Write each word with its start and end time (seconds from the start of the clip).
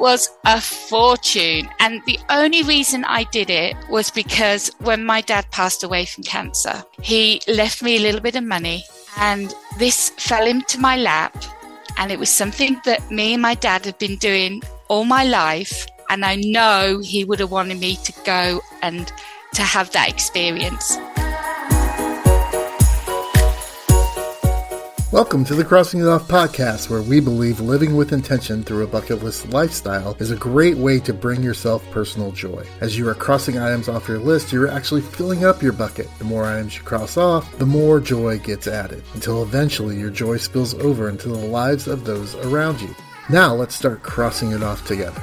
was 0.00 0.30
a 0.46 0.60
fortune. 0.60 1.68
And 1.78 2.02
the 2.06 2.18
only 2.30 2.62
reason 2.62 3.04
I 3.04 3.24
did 3.24 3.50
it 3.50 3.76
was 3.88 4.10
because 4.10 4.70
when 4.78 5.04
my 5.04 5.20
dad 5.20 5.50
passed 5.50 5.84
away 5.84 6.06
from 6.06 6.24
cancer, 6.24 6.82
he 7.02 7.40
left 7.46 7.82
me 7.82 7.96
a 7.96 8.00
little 8.00 8.20
bit 8.20 8.36
of 8.36 8.44
money 8.44 8.84
and 9.18 9.54
this 9.78 10.10
fell 10.10 10.46
into 10.46 10.80
my 10.80 10.96
lap. 10.96 11.36
And 11.98 12.10
it 12.10 12.18
was 12.18 12.30
something 12.30 12.80
that 12.84 13.10
me 13.10 13.34
and 13.34 13.42
my 13.42 13.54
dad 13.54 13.84
had 13.84 13.98
been 13.98 14.16
doing 14.16 14.62
all 14.88 15.04
my 15.04 15.24
life. 15.24 15.86
And 16.08 16.24
I 16.24 16.36
know 16.36 17.00
he 17.04 17.24
would 17.24 17.40
have 17.40 17.50
wanted 17.50 17.78
me 17.78 17.96
to 17.96 18.12
go 18.24 18.60
and 18.82 19.12
to 19.54 19.62
have 19.62 19.90
that 19.92 20.08
experience. 20.08 20.96
Welcome 25.12 25.44
to 25.46 25.56
the 25.56 25.64
Crossing 25.64 25.98
It 25.98 26.06
Off 26.06 26.28
podcast, 26.28 26.88
where 26.88 27.02
we 27.02 27.18
believe 27.18 27.58
living 27.58 27.96
with 27.96 28.12
intention 28.12 28.62
through 28.62 28.84
a 28.84 28.86
bucket 28.86 29.24
list 29.24 29.48
lifestyle 29.48 30.16
is 30.20 30.30
a 30.30 30.36
great 30.36 30.76
way 30.76 31.00
to 31.00 31.12
bring 31.12 31.42
yourself 31.42 31.84
personal 31.90 32.30
joy. 32.30 32.64
As 32.80 32.96
you 32.96 33.08
are 33.08 33.14
crossing 33.16 33.58
items 33.58 33.88
off 33.88 34.06
your 34.06 34.20
list, 34.20 34.52
you're 34.52 34.68
actually 34.68 35.00
filling 35.00 35.44
up 35.44 35.64
your 35.64 35.72
bucket. 35.72 36.08
The 36.18 36.24
more 36.26 36.44
items 36.44 36.76
you 36.76 36.82
cross 36.84 37.16
off, 37.16 37.58
the 37.58 37.66
more 37.66 37.98
joy 37.98 38.38
gets 38.38 38.68
added, 38.68 39.02
until 39.14 39.42
eventually 39.42 39.98
your 39.98 40.10
joy 40.10 40.36
spills 40.36 40.74
over 40.74 41.08
into 41.08 41.28
the 41.28 41.34
lives 41.34 41.88
of 41.88 42.04
those 42.04 42.36
around 42.36 42.80
you. 42.80 42.94
Now 43.28 43.52
let's 43.52 43.74
start 43.74 44.04
crossing 44.04 44.52
it 44.52 44.62
off 44.62 44.86
together. 44.86 45.20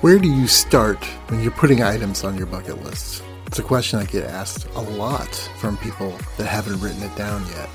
Where 0.00 0.18
do 0.18 0.32
you 0.32 0.46
start 0.46 1.04
when 1.28 1.42
you're 1.42 1.52
putting 1.52 1.82
items 1.82 2.24
on 2.24 2.38
your 2.38 2.46
bucket 2.46 2.82
list? 2.82 3.22
It's 3.46 3.58
a 3.58 3.62
question 3.62 3.98
I 3.98 4.06
get 4.06 4.24
asked 4.24 4.66
a 4.76 4.80
lot 4.80 5.34
from 5.58 5.76
people 5.76 6.16
that 6.38 6.46
haven't 6.46 6.80
written 6.80 7.02
it 7.02 7.14
down 7.16 7.46
yet. 7.48 7.68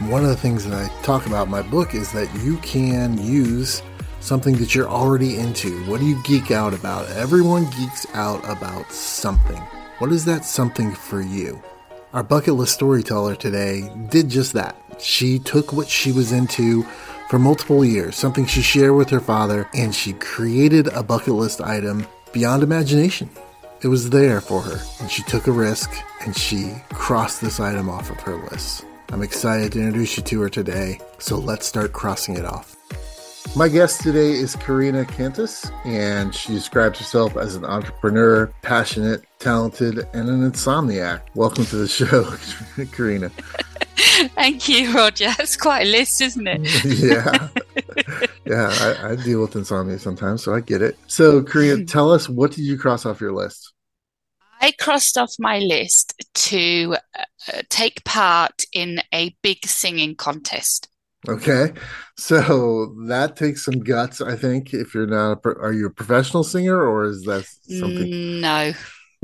One 0.00 0.24
of 0.24 0.28
the 0.28 0.36
things 0.36 0.64
that 0.64 0.74
I 0.74 1.02
talk 1.02 1.26
about 1.26 1.46
in 1.46 1.52
my 1.52 1.62
book 1.62 1.94
is 1.94 2.10
that 2.12 2.28
you 2.42 2.56
can 2.58 3.16
use 3.16 3.80
something 4.18 4.56
that 4.56 4.74
you're 4.74 4.88
already 4.88 5.38
into. 5.38 5.84
What 5.84 6.00
do 6.00 6.06
you 6.06 6.20
geek 6.24 6.50
out 6.50 6.74
about? 6.74 7.08
Everyone 7.10 7.70
geeks 7.70 8.04
out 8.12 8.42
about 8.44 8.90
something. 8.90 9.60
What 9.98 10.10
is 10.10 10.24
that 10.24 10.44
something 10.44 10.92
for 10.92 11.20
you? 11.22 11.62
Our 12.12 12.24
bucket 12.24 12.54
list 12.54 12.74
storyteller 12.74 13.36
today 13.36 13.88
did 14.10 14.28
just 14.28 14.52
that. 14.54 14.76
She 14.98 15.38
took 15.38 15.72
what 15.72 15.88
she 15.88 16.10
was 16.10 16.32
into 16.32 16.82
for 17.30 17.38
multiple 17.38 17.84
years, 17.84 18.16
something 18.16 18.46
she 18.46 18.62
shared 18.62 18.96
with 18.96 19.10
her 19.10 19.20
father, 19.20 19.68
and 19.74 19.94
she 19.94 20.12
created 20.14 20.88
a 20.88 21.04
bucket 21.04 21.34
list 21.34 21.60
item 21.60 22.04
beyond 22.32 22.64
imagination. 22.64 23.30
It 23.82 23.88
was 23.88 24.10
there 24.10 24.40
for 24.40 24.60
her, 24.60 24.80
and 25.00 25.08
she 25.08 25.22
took 25.22 25.46
a 25.46 25.52
risk 25.52 25.94
and 26.22 26.36
she 26.36 26.74
crossed 26.90 27.40
this 27.40 27.60
item 27.60 27.88
off 27.88 28.10
of 28.10 28.18
her 28.20 28.36
list. 28.50 28.84
I'm 29.10 29.22
excited 29.22 29.72
to 29.72 29.78
introduce 29.78 30.16
you 30.16 30.22
to 30.24 30.40
her 30.40 30.48
today, 30.48 30.98
so 31.18 31.38
let's 31.38 31.66
start 31.66 31.92
crossing 31.92 32.36
it 32.36 32.44
off. 32.44 32.76
My 33.54 33.68
guest 33.68 34.00
today 34.00 34.32
is 34.32 34.56
Karina 34.56 35.04
Kantas, 35.04 35.70
and 35.84 36.34
she 36.34 36.52
describes 36.52 36.98
herself 36.98 37.36
as 37.36 37.54
an 37.54 37.64
entrepreneur, 37.64 38.46
passionate, 38.62 39.24
talented, 39.38 40.08
and 40.12 40.28
an 40.28 40.50
insomniac. 40.50 41.20
Welcome 41.34 41.64
to 41.66 41.76
the 41.76 41.86
show, 41.86 42.24
Karina. 42.92 43.30
Thank 44.34 44.68
you, 44.68 44.92
Roger. 44.92 45.26
That's 45.38 45.56
quite 45.56 45.86
a 45.86 45.90
list, 45.90 46.20
isn't 46.20 46.46
it? 46.48 46.84
yeah. 46.84 47.48
Yeah, 48.46 48.96
I, 49.02 49.10
I, 49.10 49.16
deal 49.16 49.40
with 49.40 49.54
insomnia 49.54 49.98
sometimes, 49.98 50.42
so 50.42 50.54
I 50.54 50.60
get 50.60 50.82
it. 50.82 50.98
So, 51.06 51.42
Karina, 51.42 51.84
tell 51.84 52.10
us 52.10 52.28
what 52.28 52.50
did 52.50 52.64
you 52.64 52.76
cross 52.76 53.06
off 53.06 53.20
your 53.20 53.32
list? 53.32 53.73
I 54.60 54.72
crossed 54.72 55.18
off 55.18 55.34
my 55.38 55.58
list 55.58 56.14
to 56.34 56.96
uh, 57.18 57.62
take 57.68 58.04
part 58.04 58.62
in 58.72 59.00
a 59.12 59.34
big 59.42 59.66
singing 59.66 60.16
contest. 60.16 60.88
Okay, 61.26 61.72
so 62.18 62.94
that 63.06 63.36
takes 63.36 63.64
some 63.64 63.80
guts, 63.80 64.20
I 64.20 64.36
think. 64.36 64.74
If 64.74 64.94
you're 64.94 65.06
not, 65.06 65.44
a, 65.44 65.48
are 65.58 65.72
you 65.72 65.86
a 65.86 65.90
professional 65.90 66.44
singer 66.44 66.76
or 66.76 67.04
is 67.04 67.22
that 67.22 67.46
something? 67.78 68.40
No. 68.40 68.72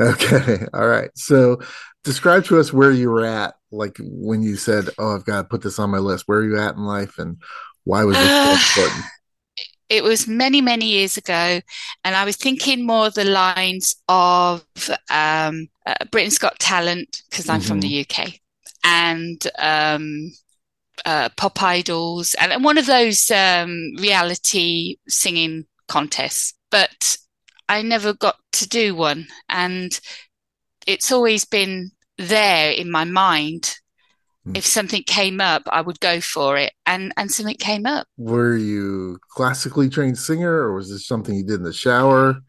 Okay, 0.01 0.65
all 0.75 0.89
right. 0.89 1.11
So, 1.15 1.61
describe 2.05 2.45
to 2.47 2.59
us 2.59 2.73
where 2.73 2.91
you 2.91 3.11
were 3.11 3.25
at, 3.25 3.55
like 3.71 3.99
when 4.01 4.43
you 4.43 4.57
said, 4.57 4.89
"Oh, 4.99 5.15
I've 5.15 5.27
got 5.27 5.43
to 5.43 5.49
put 5.49 5.63
this 5.63 5.79
on 5.79 5.91
my 5.91 5.99
list." 5.99 6.25
Where 6.27 6.39
are 6.39 6.45
you 6.45 6.59
at 6.59 6.75
in 6.75 6.85
life, 6.85 7.19
and 7.19 7.37
why 7.85 8.05
was 8.05 8.17
this 8.17 8.27
uh, 8.27 8.59
important? 8.81 9.05
It 9.91 10.05
was 10.05 10.27
many 10.27 10.61
many 10.61 10.87
years 10.87 11.17
ago 11.17 11.61
and 12.05 12.17
i 12.17 12.25
was 12.25 12.37
thinking 12.37 12.87
more 12.87 13.11
the 13.11 13.25
lines 13.25 13.97
of 14.09 14.65
um, 15.11 15.69
uh, 15.85 15.95
britain's 16.11 16.39
got 16.39 16.59
talent 16.59 17.23
because 17.29 17.49
i'm 17.49 17.61
mm-hmm. 17.61 17.69
from 17.69 17.81
the 17.81 18.07
uk 18.09 18.33
and 18.85 19.47
um, 19.59 20.33
uh, 21.05 21.29
pop 21.37 21.63
idols 21.63 22.35
and 22.41 22.65
one 22.65 22.79
of 22.79 22.87
those 22.87 23.31
um, 23.31 23.93
reality 23.99 24.97
singing 25.09 25.67
contests 25.89 26.55
but 26.71 27.17
i 27.69 27.83
never 27.83 28.15
got 28.15 28.37
to 28.53 28.69
do 28.69 28.95
one 28.95 29.27
and 29.49 30.01
it's 30.87 31.13
always 31.13 31.45
been 31.45 31.91
there 32.17 32.71
in 32.71 32.91
my 32.91 33.05
mind 33.05 33.77
Hmm. 34.45 34.57
if 34.57 34.65
something 34.65 35.03
came 35.03 35.41
up, 35.41 35.63
I 35.67 35.83
would 35.83 36.01
go 36.01 36.21
for 36.21 36.57
it, 36.57 36.73
and 36.87 37.13
and 37.17 37.31
something 37.31 37.57
came 37.57 37.87
up. 37.87 38.07
Were 38.17 38.57
you 38.57 39.19
classically 39.31 39.89
trained 39.89 40.19
singer, 40.19 40.53
or 40.53 40.75
was 40.75 40.91
this 40.91 41.07
something 41.07 41.35
you 41.35 41.45
did 41.45 41.57
in 41.57 41.63
the 41.63 41.73
shower? 41.73 42.41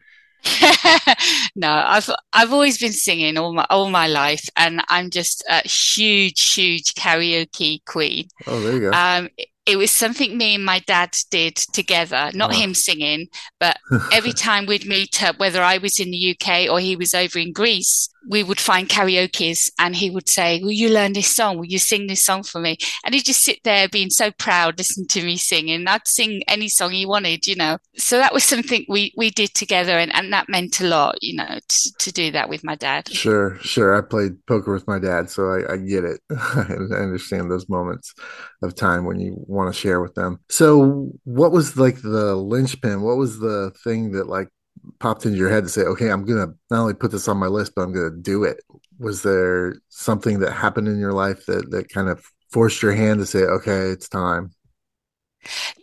no, 1.54 1.70
I've 1.70 2.10
I've 2.32 2.52
always 2.52 2.78
been 2.78 2.92
singing 2.92 3.36
all 3.36 3.52
my 3.52 3.66
all 3.68 3.90
my 3.90 4.06
life, 4.06 4.48
and 4.56 4.82
I'm 4.88 5.10
just 5.10 5.44
a 5.48 5.66
huge, 5.68 6.54
huge 6.54 6.94
karaoke 6.94 7.84
queen. 7.84 8.28
Oh, 8.46 8.60
there 8.60 8.72
you 8.72 8.80
go. 8.80 8.90
Um, 8.92 9.28
it 9.64 9.76
was 9.76 9.92
something 9.92 10.36
me 10.36 10.56
and 10.56 10.64
my 10.64 10.80
dad 10.80 11.16
did 11.30 11.56
together, 11.56 12.30
not 12.34 12.52
oh. 12.52 12.58
him 12.58 12.74
singing, 12.74 13.28
but 13.60 13.76
every 14.12 14.32
time 14.32 14.66
we'd 14.66 14.86
meet 14.86 15.22
up, 15.22 15.38
whether 15.38 15.62
I 15.62 15.78
was 15.78 16.00
in 16.00 16.10
the 16.10 16.36
UK 16.36 16.68
or 16.68 16.80
he 16.80 16.96
was 16.96 17.14
over 17.14 17.38
in 17.38 17.52
Greece, 17.52 18.08
we 18.28 18.42
would 18.42 18.60
find 18.60 18.88
karaoke's 18.88 19.70
and 19.78 19.96
he 19.96 20.10
would 20.10 20.28
say, 20.28 20.60
Will 20.62 20.72
you 20.72 20.88
learn 20.88 21.12
this 21.12 21.34
song? 21.34 21.58
Will 21.58 21.66
you 21.66 21.78
sing 21.78 22.06
this 22.06 22.24
song 22.24 22.42
for 22.42 22.60
me? 22.60 22.76
And 23.04 23.14
he'd 23.14 23.24
just 23.24 23.44
sit 23.44 23.60
there 23.64 23.88
being 23.88 24.10
so 24.10 24.30
proud, 24.32 24.78
listening 24.78 25.08
to 25.08 25.24
me 25.24 25.36
singing. 25.36 25.86
I'd 25.86 26.06
sing 26.06 26.42
any 26.48 26.68
song 26.68 26.92
he 26.92 27.06
wanted, 27.06 27.46
you 27.46 27.56
know. 27.56 27.78
So 27.96 28.18
that 28.18 28.32
was 28.32 28.44
something 28.44 28.84
we, 28.88 29.12
we 29.16 29.30
did 29.30 29.54
together 29.54 29.92
and, 29.92 30.14
and 30.14 30.32
that 30.32 30.48
meant 30.48 30.80
a 30.80 30.86
lot, 30.86 31.16
you 31.20 31.36
know, 31.36 31.58
to, 31.68 31.92
to 31.98 32.12
do 32.12 32.30
that 32.32 32.48
with 32.48 32.64
my 32.64 32.74
dad. 32.74 33.08
Sure, 33.08 33.58
sure. 33.60 33.96
I 33.96 34.00
played 34.00 34.44
poker 34.46 34.72
with 34.72 34.86
my 34.86 34.98
dad, 34.98 35.30
so 35.30 35.50
I, 35.50 35.74
I 35.74 35.76
get 35.76 36.04
it. 36.04 36.20
I 36.30 36.66
understand 36.94 37.50
those 37.50 37.68
moments 37.68 38.14
of 38.62 38.74
time 38.74 39.04
when 39.04 39.20
you 39.20 39.34
want 39.46 39.72
to 39.72 39.78
share 39.78 40.00
with 40.00 40.14
them. 40.14 40.38
So 40.48 41.10
what 41.24 41.52
was 41.52 41.76
like 41.76 42.00
the 42.02 42.36
linchpin? 42.36 43.02
What 43.02 43.16
was 43.16 43.38
the 43.38 43.72
thing 43.84 44.12
that 44.12 44.28
like 44.28 44.48
popped 44.98 45.26
into 45.26 45.38
your 45.38 45.50
head 45.50 45.64
to 45.64 45.70
say, 45.70 45.82
okay, 45.82 46.10
I'm 46.10 46.24
going 46.24 46.46
to 46.46 46.54
not 46.70 46.80
only 46.80 46.94
put 46.94 47.10
this 47.10 47.28
on 47.28 47.36
my 47.36 47.46
list, 47.46 47.72
but 47.74 47.82
I'm 47.82 47.92
going 47.92 48.10
to 48.10 48.18
do 48.18 48.44
it? 48.44 48.62
Was 48.98 49.22
there 49.22 49.76
something 49.88 50.40
that 50.40 50.52
happened 50.52 50.88
in 50.88 50.98
your 50.98 51.12
life 51.12 51.46
that, 51.46 51.70
that 51.70 51.88
kind 51.88 52.08
of 52.08 52.24
forced 52.50 52.82
your 52.82 52.92
hand 52.92 53.20
to 53.20 53.26
say, 53.26 53.40
okay, 53.40 53.88
it's 53.88 54.08
time? 54.08 54.52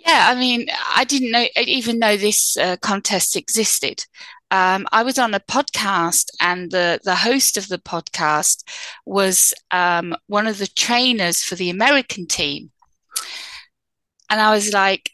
Yeah, 0.06 0.28
I 0.30 0.36
mean, 0.36 0.68
I 0.96 1.04
didn't 1.04 1.32
know 1.32 1.46
even 1.58 2.00
know 2.00 2.16
this 2.16 2.56
uh, 2.56 2.78
contest 2.78 3.36
existed. 3.36 4.06
Um, 4.52 4.88
I 4.92 5.04
was 5.04 5.20
on 5.20 5.34
a 5.34 5.40
podcast, 5.40 6.30
and 6.40 6.72
the 6.72 7.00
the 7.04 7.16
host 7.16 7.58
of 7.58 7.68
the 7.68 7.78
podcast 7.78 8.64
was 9.06 9.54
um, 9.72 10.16
one 10.28 10.48
of 10.48 10.60
the 10.60 10.68
trainers 10.68 11.44
for 11.44 11.56
the 11.56 11.70
American 11.70 12.26
team, 12.26 12.72
and 14.30 14.40
I 14.40 14.52
was 14.52 14.72
like, 14.72 15.12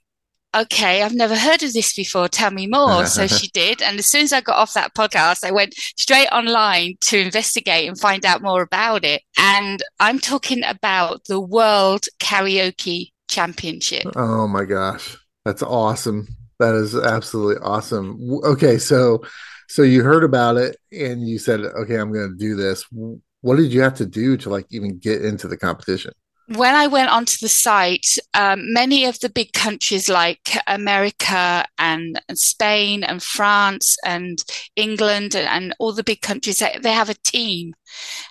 okay, 0.56 1.02
I've 1.02 1.14
never 1.14 1.36
heard 1.36 1.64
of 1.64 1.74
this 1.74 1.94
before. 1.94 2.28
Tell 2.28 2.52
me 2.52 2.68
more. 2.68 3.06
so 3.06 3.28
she 3.28 3.48
did. 3.50 3.82
And 3.82 4.00
as 4.00 4.06
soon 4.06 4.22
as 4.24 4.34
I 4.34 4.42
got 4.42 4.58
off 4.58 4.74
that 4.74 4.94
podcast, 4.96 5.44
I 5.44 5.52
went 5.52 5.74
straight 5.74 6.28
online 6.32 6.96
to 7.02 7.20
investigate 7.20 7.88
and 7.88 8.00
find 8.00 8.26
out 8.26 8.42
more 8.42 8.62
about 8.62 9.04
it. 9.04 9.22
And 9.38 9.82
I'm 10.00 10.20
talking 10.20 10.64
about 10.64 11.26
the 11.26 11.40
World 11.40 12.06
Karaoke 12.20 13.12
Championship. 13.28 14.06
Oh 14.16 14.48
my 14.48 14.66
gosh. 14.66 15.18
That's 15.44 15.64
awesome. 15.64 16.28
That 16.60 16.76
is 16.76 16.96
absolutely 16.96 17.62
awesome. 17.62 18.40
Okay. 18.44 18.78
So, 18.78 19.24
so 19.68 19.82
you 19.82 20.04
heard 20.04 20.24
about 20.24 20.58
it 20.58 20.78
and 20.92 21.28
you 21.28 21.38
said, 21.38 21.60
okay, 21.60 21.96
I'm 21.96 22.14
going 22.14 22.32
to 22.32 22.38
do 22.38 22.56
this. 22.56 22.86
What 23.42 23.58
did 23.58 23.74
you 23.74 23.82
have 23.82 23.96
to 23.96 24.06
do 24.06 24.38
to 24.38 24.50
like 24.50 24.66
even 24.72 24.98
get 24.98 25.24
into 25.24 25.48
the 25.48 25.58
competition? 25.58 26.14
When 26.48 26.76
I 26.76 26.86
went 26.88 27.10
onto 27.10 27.38
the 27.42 27.50
site, 27.50 28.06
um, 28.36 28.72
many 28.72 29.06
of 29.06 29.20
the 29.20 29.30
big 29.30 29.54
countries 29.54 30.08
like 30.08 30.56
America 30.68 31.66
and, 31.80 32.22
and 32.30 32.38
Spain 32.38 33.04
and 33.04 33.22
France 33.22 33.98
and 34.06 34.44
England 34.76 35.34
and, 35.34 35.48
and, 35.48 35.76
all 35.80 35.92
the 35.92 36.04
big 36.04 36.22
countries, 36.22 36.60
they 36.60 36.92
have 36.92 37.10
a 37.10 37.16
team. 37.16 37.74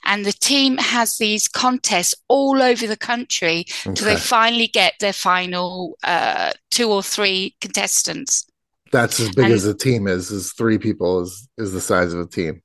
And 0.04 0.24
the 0.24 0.32
team 0.32 0.76
has 0.78 1.16
these 1.16 1.48
contests 1.48 2.14
all 2.28 2.62
over 2.62 2.86
the 2.86 2.96
country 2.96 3.64
okay. 3.68 3.90
until 3.90 4.06
they 4.06 4.16
finally 4.16 4.68
get 4.68 4.94
their 5.00 5.12
final 5.12 5.96
uh, 6.04 6.52
two 6.70 6.90
or 6.90 7.02
three 7.02 7.56
contestants. 7.60 8.46
That's 8.92 9.18
as 9.18 9.30
big 9.30 9.46
and, 9.46 9.54
as 9.54 9.64
a 9.64 9.74
team 9.74 10.06
is, 10.06 10.30
is 10.30 10.52
three 10.52 10.78
people 10.78 11.22
is, 11.22 11.48
is 11.58 11.72
the 11.72 11.80
size 11.80 12.12
of 12.12 12.20
a 12.20 12.26
team. 12.26 12.62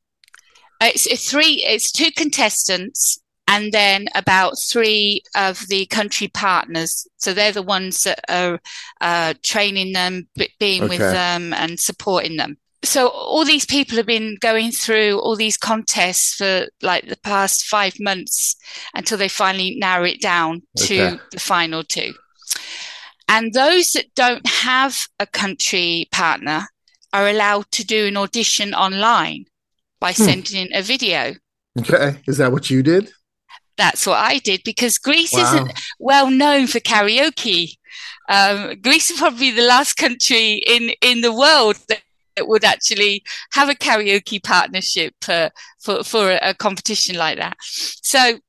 It's, 0.79 1.07
it's 1.07 1.29
three, 1.29 1.65
it's 1.67 1.91
two 1.91 2.11
contestants 2.15 3.19
and 3.49 3.71
then 3.71 4.07
about 4.13 4.53
three 4.69 5.23
of 5.35 5.67
the 5.69 5.87
country 5.87 6.27
partners. 6.27 7.07
So 7.17 7.33
they're 7.33 7.51
the 7.51 7.63
ones 7.63 8.03
that 8.03 8.19
are 8.29 8.59
uh, 9.01 9.33
training 9.43 9.93
them, 9.93 10.27
being 10.59 10.83
okay. 10.83 10.89
with 10.89 10.99
them, 10.99 11.53
and 11.53 11.79
supporting 11.79 12.37
them. 12.37 12.57
So 12.83 13.07
all 13.07 13.43
these 13.43 13.65
people 13.65 13.97
have 13.97 14.05
been 14.05 14.37
going 14.39 14.71
through 14.71 15.19
all 15.19 15.35
these 15.35 15.57
contests 15.57 16.35
for 16.35 16.67
like 16.81 17.07
the 17.07 17.17
past 17.17 17.65
five 17.65 17.99
months 17.99 18.55
until 18.93 19.17
they 19.17 19.27
finally 19.27 19.75
narrow 19.79 20.05
it 20.05 20.21
down 20.21 20.61
to 20.77 21.01
okay. 21.01 21.19
the 21.31 21.39
final 21.39 21.83
two. 21.83 22.13
And 23.27 23.53
those 23.53 23.91
that 23.91 24.13
don't 24.15 24.47
have 24.47 24.95
a 25.19 25.25
country 25.25 26.07
partner 26.11 26.67
are 27.11 27.27
allowed 27.27 27.69
to 27.71 27.85
do 27.85 28.05
an 28.05 28.15
audition 28.15 28.73
online 28.73 29.45
by 29.99 30.13
hmm. 30.13 30.23
sending 30.23 30.67
in 30.67 30.75
a 30.75 30.83
video. 30.83 31.33
Okay. 31.79 32.21
Is 32.27 32.37
that 32.37 32.51
what 32.51 32.69
you 32.69 32.81
did? 32.83 33.11
That's 33.79 34.05
what 34.05 34.17
I 34.17 34.39
did 34.39 34.61
because 34.65 34.97
Greece 34.97 35.31
wow. 35.31 35.39
isn't 35.39 35.71
well 35.99 36.29
known 36.29 36.67
for 36.67 36.81
karaoke. 36.81 37.77
Um, 38.27 38.75
Greece 38.81 39.09
is 39.09 39.17
probably 39.17 39.51
the 39.51 39.61
last 39.61 39.93
country 39.93 40.55
in, 40.67 40.91
in 41.01 41.21
the 41.21 41.31
world 41.31 41.77
that 41.87 42.01
would 42.41 42.65
actually 42.65 43.23
have 43.53 43.69
a 43.69 43.73
karaoke 43.73 44.43
partnership 44.43 45.13
uh, 45.29 45.49
for, 45.79 46.03
for 46.03 46.29
a, 46.29 46.49
a 46.49 46.53
competition 46.53 47.15
like 47.15 47.37
that. 47.37 47.55
So 47.61 48.39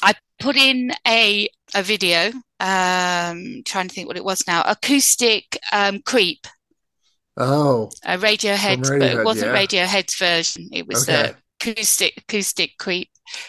I 0.00 0.14
put 0.38 0.54
in 0.54 0.92
a, 1.04 1.48
a 1.74 1.82
video, 1.82 2.28
um, 2.60 3.62
trying 3.64 3.88
to 3.88 3.92
think 3.92 4.06
what 4.06 4.16
it 4.16 4.24
was 4.24 4.46
now, 4.46 4.62
acoustic 4.62 5.58
um, 5.72 6.00
creep. 6.02 6.46
Oh, 7.36 7.90
a 8.04 8.16
Radiohead, 8.18 8.84
Radiohead 8.84 8.98
but 9.00 9.10
it 9.10 9.24
wasn't 9.24 9.52
yeah. 9.52 9.66
Radiohead's 9.66 10.14
version. 10.14 10.68
It 10.72 10.86
was 10.86 11.08
okay. 11.08 11.32
the 11.32 11.36
acoustic 11.60 12.14
acoustic 12.18 12.78
creep 12.78 13.08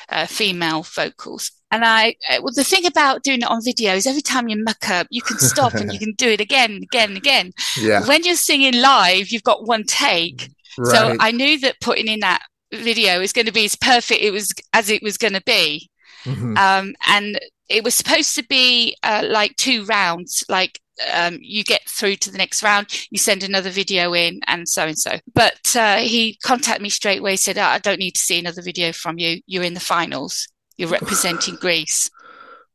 uh, 0.10 0.26
female 0.26 0.84
vocals. 0.84 1.52
And 1.72 1.84
I, 1.84 2.16
uh, 2.30 2.40
well, 2.42 2.54
the 2.56 2.64
thing 2.64 2.86
about 2.86 3.24
doing 3.24 3.42
it 3.42 3.50
on 3.50 3.64
video 3.64 3.94
is 3.94 4.08
every 4.08 4.22
time 4.22 4.48
you 4.48 4.64
muck 4.64 4.90
up, 4.90 5.08
you 5.10 5.22
can 5.22 5.38
stop 5.38 5.74
and 5.74 5.92
you 5.92 6.00
can 6.04 6.14
do 6.14 6.30
it 6.30 6.40
again, 6.40 6.82
again, 6.84 7.18
again. 7.18 7.52
Yeah. 7.80 8.06
When 8.08 8.24
you're 8.24 8.36
singing 8.36 8.80
live, 8.80 9.30
you've 9.30 9.44
got 9.44 9.68
one 9.68 9.84
take. 9.84 10.50
Right. 10.78 10.92
So 10.92 11.18
I 11.20 11.32
knew 11.32 11.60
that 11.60 11.82
putting 11.82 12.08
in 12.08 12.20
that 12.22 12.44
video 12.72 13.22
is 13.22 13.34
going 13.34 13.46
to 13.46 13.52
be 13.52 13.66
as 13.66 13.76
perfect 13.76 14.22
it 14.22 14.32
was 14.32 14.54
as 14.74 14.90
it 14.90 15.02
was 15.02 15.18
going 15.18 15.34
to 15.34 15.44
be. 15.46 15.90
Mm-hmm. 16.24 16.58
Um, 16.58 16.96
and 17.08 17.40
it 17.70 17.84
was 17.84 17.96
supposed 17.96 18.36
to 18.36 18.44
be 18.44 18.96
uh, 19.04 19.24
like 19.28 19.56
two 19.56 19.86
rounds, 19.86 20.44
like 20.50 20.80
um, 21.14 21.38
you 21.42 21.64
get 21.64 21.88
through 21.88 22.16
to 22.18 22.32
the 22.32 22.38
next 22.38 22.64
round, 22.64 22.88
you 23.12 23.18
send 23.18 23.44
another 23.44 23.70
video 23.70 24.14
in, 24.14 24.40
and 24.48 24.68
so 24.68 24.86
and 24.86 24.98
so. 24.98 25.20
But 25.34 25.76
uh, 25.76 25.98
he 25.98 26.38
contacted 26.44 26.82
me 26.82 26.90
straight 26.90 27.20
away, 27.20 27.36
said, 27.36 27.58
I 27.58 27.80
don't 27.80 28.00
need 28.00 28.16
to 28.16 28.22
see 28.22 28.40
another 28.40 28.62
video 28.62 28.92
from 28.92 29.20
you. 29.20 29.42
You're 29.48 29.64
in 29.64 29.74
the 29.74 29.80
finals. 29.80 30.48
You're 30.78 30.90
representing 30.90 31.56
Greece. 31.56 32.10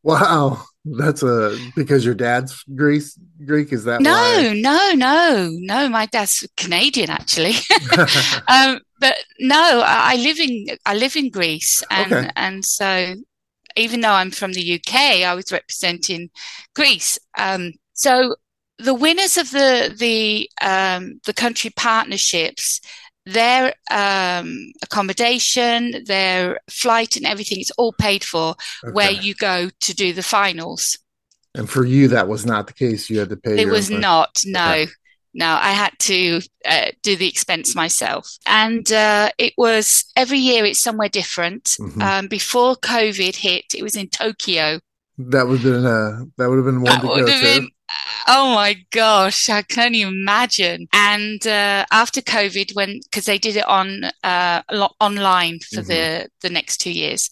Wow. 0.03 0.63
That's 0.85 1.23
a 1.23 1.59
because 1.77 2.07
your 2.07 2.15
dad's 2.15 2.65
Greece 2.75 3.19
Greek 3.45 3.71
is 3.71 3.85
that 3.85 4.01
no 4.01 4.13
why? 4.13 4.55
no 4.57 4.93
no 4.95 5.51
no 5.53 5.89
my 5.91 6.07
dad's 6.07 6.49
Canadian 6.57 7.11
actually 7.11 7.53
um, 8.49 8.81
but 8.99 9.17
no 9.39 9.83
I 9.85 10.17
live 10.17 10.41
in 10.41 10.69
I 10.87 10.95
live 10.95 11.17
in 11.17 11.29
Greece 11.29 11.83
and 11.91 12.13
okay. 12.13 12.31
and 12.35 12.65
so 12.65 13.15
even 13.77 14.01
though 14.01 14.13
I'm 14.13 14.31
from 14.31 14.55
the 14.55 14.77
UK 14.77 14.95
I 15.23 15.35
was 15.35 15.53
representing 15.53 16.31
Greece 16.75 17.19
um, 17.37 17.75
so 18.01 18.35
the 18.79 18.95
winners 18.95 19.37
of 19.37 19.51
the 19.51 19.95
the 19.95 20.51
um, 20.63 21.21
the 21.27 21.35
country 21.35 21.71
partnerships, 21.77 22.81
their 23.27 23.75
um, 23.91 24.73
accommodation, 24.83 26.03
their 26.07 26.61
flight, 26.71 27.17
and 27.17 27.27
everything 27.27 27.61
is 27.61 27.71
all 27.77 27.93
paid 27.93 28.25
for 28.25 28.55
okay. 28.83 28.93
where 28.93 29.11
you 29.11 29.35
go 29.35 29.69
to 29.81 29.95
do 29.95 30.15
the 30.15 30.23
finals. 30.23 30.97
And 31.55 31.69
for 31.69 31.85
you, 31.85 32.09
that 32.09 32.27
was 32.27 32.47
not 32.47 32.69
the 32.69 32.73
case. 32.73 33.11
You 33.11 33.19
had 33.19 33.29
to 33.29 33.37
pay. 33.37 33.61
It 33.61 33.69
was 33.69 33.91
not. 33.91 34.41
No. 34.47 34.73
Okay. 34.73 34.89
No, 35.33 35.47
I 35.47 35.73
had 35.73 35.93
to 36.01 36.41
uh, 36.67 36.87
do 37.03 37.15
the 37.17 37.29
expense 37.29 37.77
myself. 37.77 38.37
And 38.47 38.91
uh, 38.91 39.31
it 39.39 39.53
was 39.57 40.05
every 40.17 40.39
year 40.39 40.65
it's 40.65 40.81
somewhere 40.81 41.09
different. 41.09 41.65
Mm-hmm. 41.79 42.03
Um, 42.03 42.27
before 42.29 42.75
COVID 42.77 43.37
hit, 43.37 43.67
it 43.77 43.83
was 43.83 43.95
in 43.95 44.09
Tokyo. 44.09 44.81
That 45.19 45.47
would 45.47 45.61
have 45.61 45.73
been 45.73 45.87
uh, 45.87 46.25
that 46.39 46.49
would 46.49 46.57
have 46.57 46.65
been 46.65 46.81
one 46.81 47.01
that 47.01 47.03
to 47.03 47.07
go 47.07 47.27
to. 47.27 47.43
Been, 47.43 47.69
Oh 48.27 48.55
my 48.55 48.77
gosh, 48.91 49.49
I 49.49 49.63
can 49.63 49.87
only 49.87 50.03
imagine. 50.03 50.87
And 50.93 51.45
uh, 51.47 51.85
after 51.91 52.21
COVID, 52.21 52.75
when 52.75 53.01
because 53.05 53.25
they 53.25 53.39
did 53.39 53.57
it 53.57 53.67
on 53.67 54.05
uh, 54.23 54.63
online 55.01 55.59
for 55.61 55.81
mm-hmm. 55.81 55.89
the 55.89 56.29
the 56.43 56.51
next 56.51 56.79
two 56.79 56.93
years, 56.93 57.31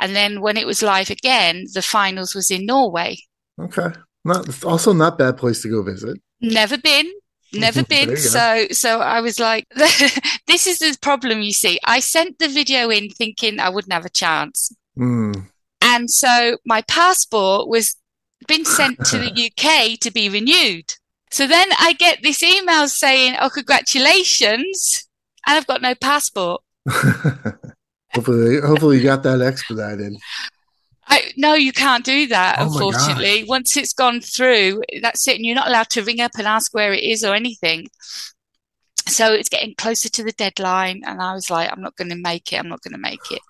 and 0.00 0.14
then 0.14 0.40
when 0.40 0.56
it 0.56 0.66
was 0.66 0.82
live 0.82 1.10
again, 1.10 1.66
the 1.74 1.82
finals 1.82 2.34
was 2.34 2.50
in 2.50 2.66
Norway. 2.66 3.18
Okay, 3.60 3.88
not 4.24 4.64
also 4.64 4.92
not 4.92 5.18
bad 5.18 5.36
place 5.36 5.62
to 5.62 5.68
go 5.68 5.82
visit. 5.82 6.20
Never 6.40 6.78
been, 6.78 7.10
never 7.52 7.82
been. 7.94 8.16
So 8.16 8.68
so 8.70 9.00
I 9.00 9.20
was 9.20 9.38
like, 9.38 9.66
this 9.74 10.66
is 10.66 10.78
the 10.78 10.96
problem. 11.00 11.40
You 11.40 11.52
see, 11.52 11.78
I 11.84 12.00
sent 12.00 12.38
the 12.38 12.48
video 12.48 12.90
in 12.90 13.10
thinking 13.10 13.60
I 13.60 13.68
wouldn't 13.68 13.92
have 13.92 14.06
a 14.06 14.10
chance. 14.10 14.72
Mm. 14.98 15.48
And 15.80 16.10
so 16.10 16.58
my 16.66 16.82
passport 16.82 17.68
was 17.68 17.96
been 18.48 18.64
sent 18.64 19.04
to 19.06 19.18
the 19.18 19.30
UK 19.30 20.00
to 20.00 20.10
be 20.10 20.28
renewed. 20.28 20.94
So 21.30 21.46
then 21.46 21.68
I 21.78 21.92
get 21.92 22.22
this 22.22 22.42
email 22.42 22.88
saying, 22.88 23.36
"Oh, 23.40 23.50
congratulations!" 23.50 25.08
and 25.46 25.56
I've 25.56 25.66
got 25.66 25.82
no 25.82 25.94
passport. 25.94 26.62
hopefully, 28.12 28.60
hopefully 28.60 28.98
you 28.98 29.04
got 29.04 29.22
that 29.22 29.40
expedited. 29.40 30.16
I, 31.06 31.32
no, 31.36 31.54
you 31.54 31.72
can't 31.72 32.04
do 32.04 32.26
that. 32.28 32.56
Oh 32.58 32.64
unfortunately, 32.64 33.44
once 33.48 33.76
it's 33.76 33.94
gone 33.94 34.20
through, 34.20 34.82
that's 35.00 35.26
it, 35.26 35.36
and 35.36 35.44
you're 35.44 35.54
not 35.54 35.68
allowed 35.68 35.90
to 35.90 36.02
ring 36.02 36.20
up 36.20 36.32
and 36.38 36.46
ask 36.46 36.74
where 36.74 36.92
it 36.92 37.02
is 37.02 37.24
or 37.24 37.34
anything. 37.34 37.88
So 39.06 39.32
it's 39.32 39.48
getting 39.48 39.74
closer 39.74 40.10
to 40.10 40.22
the 40.22 40.32
deadline, 40.32 41.02
and 41.06 41.22
I 41.22 41.32
was 41.32 41.50
like, 41.50 41.72
"I'm 41.72 41.80
not 41.80 41.96
going 41.96 42.10
to 42.10 42.16
make 42.16 42.52
it. 42.52 42.56
I'm 42.56 42.68
not 42.68 42.82
going 42.82 42.92
to 42.92 42.98
make 42.98 43.30
it." 43.30 43.40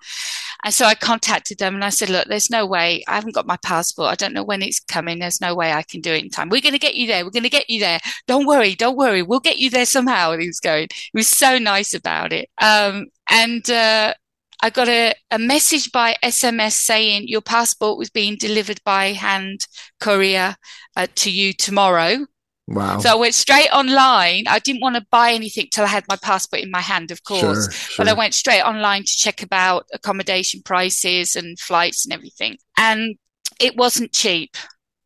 And 0.63 0.73
so 0.73 0.85
I 0.85 0.95
contacted 0.95 1.57
them 1.57 1.75
and 1.75 1.85
I 1.85 1.89
said, 1.89 2.09
look, 2.09 2.27
there's 2.27 2.49
no 2.49 2.65
way. 2.65 3.03
I 3.07 3.15
haven't 3.15 3.35
got 3.35 3.47
my 3.47 3.57
passport. 3.57 4.11
I 4.11 4.15
don't 4.15 4.33
know 4.33 4.43
when 4.43 4.61
it's 4.61 4.79
coming. 4.79 5.19
There's 5.19 5.39
no 5.39 5.55
way 5.55 5.71
I 5.71 5.83
can 5.83 6.01
do 6.01 6.13
it 6.13 6.23
in 6.23 6.29
time. 6.29 6.49
We're 6.49 6.61
going 6.61 6.73
to 6.73 6.79
get 6.79 6.95
you 6.95 7.07
there. 7.07 7.23
We're 7.23 7.31
going 7.31 7.43
to 7.43 7.49
get 7.49 7.69
you 7.69 7.79
there. 7.79 7.99
Don't 8.27 8.45
worry. 8.45 8.75
Don't 8.75 8.97
worry. 8.97 9.21
We'll 9.21 9.39
get 9.39 9.59
you 9.59 9.69
there 9.69 9.85
somehow. 9.85 10.31
And 10.31 10.41
he 10.41 10.47
was 10.47 10.59
going, 10.59 10.87
he 10.91 11.17
was 11.17 11.29
so 11.29 11.57
nice 11.57 11.93
about 11.93 12.33
it. 12.33 12.49
Um, 12.61 13.07
and, 13.29 13.69
uh, 13.69 14.13
I 14.61 14.69
got 14.69 14.89
a, 14.89 15.13
a 15.31 15.39
message 15.39 15.89
by 15.93 16.17
SMS 16.21 16.73
saying 16.73 17.29
your 17.29 17.39
passport 17.41 17.97
was 17.97 18.09
being 18.09 18.35
delivered 18.35 18.81
by 18.83 19.13
hand 19.13 19.65
courier 20.01 20.55
uh, 20.97 21.07
to 21.15 21.31
you 21.31 21.53
tomorrow. 21.53 22.25
Wow. 22.69 22.99
So 22.99 23.09
I 23.09 23.15
went 23.15 23.33
straight 23.33 23.69
online. 23.69 24.43
I 24.47 24.59
didn't 24.59 24.81
want 24.81 24.95
to 24.95 25.05
buy 25.09 25.31
anything 25.31 25.67
till 25.71 25.85
I 25.85 25.87
had 25.87 26.05
my 26.07 26.17
passport 26.17 26.61
in 26.61 26.69
my 26.69 26.81
hand, 26.81 27.09
of 27.09 27.23
course. 27.23 27.65
Sure, 27.65 27.71
sure. 27.71 28.05
But 28.05 28.11
I 28.11 28.13
went 28.13 28.35
straight 28.35 28.61
online 28.61 29.03
to 29.05 29.11
check 29.11 29.41
about 29.41 29.87
accommodation 29.91 30.61
prices 30.63 31.35
and 31.35 31.59
flights 31.59 32.05
and 32.05 32.13
everything. 32.13 32.57
And 32.77 33.15
it 33.59 33.75
wasn't 33.75 34.13
cheap. 34.13 34.55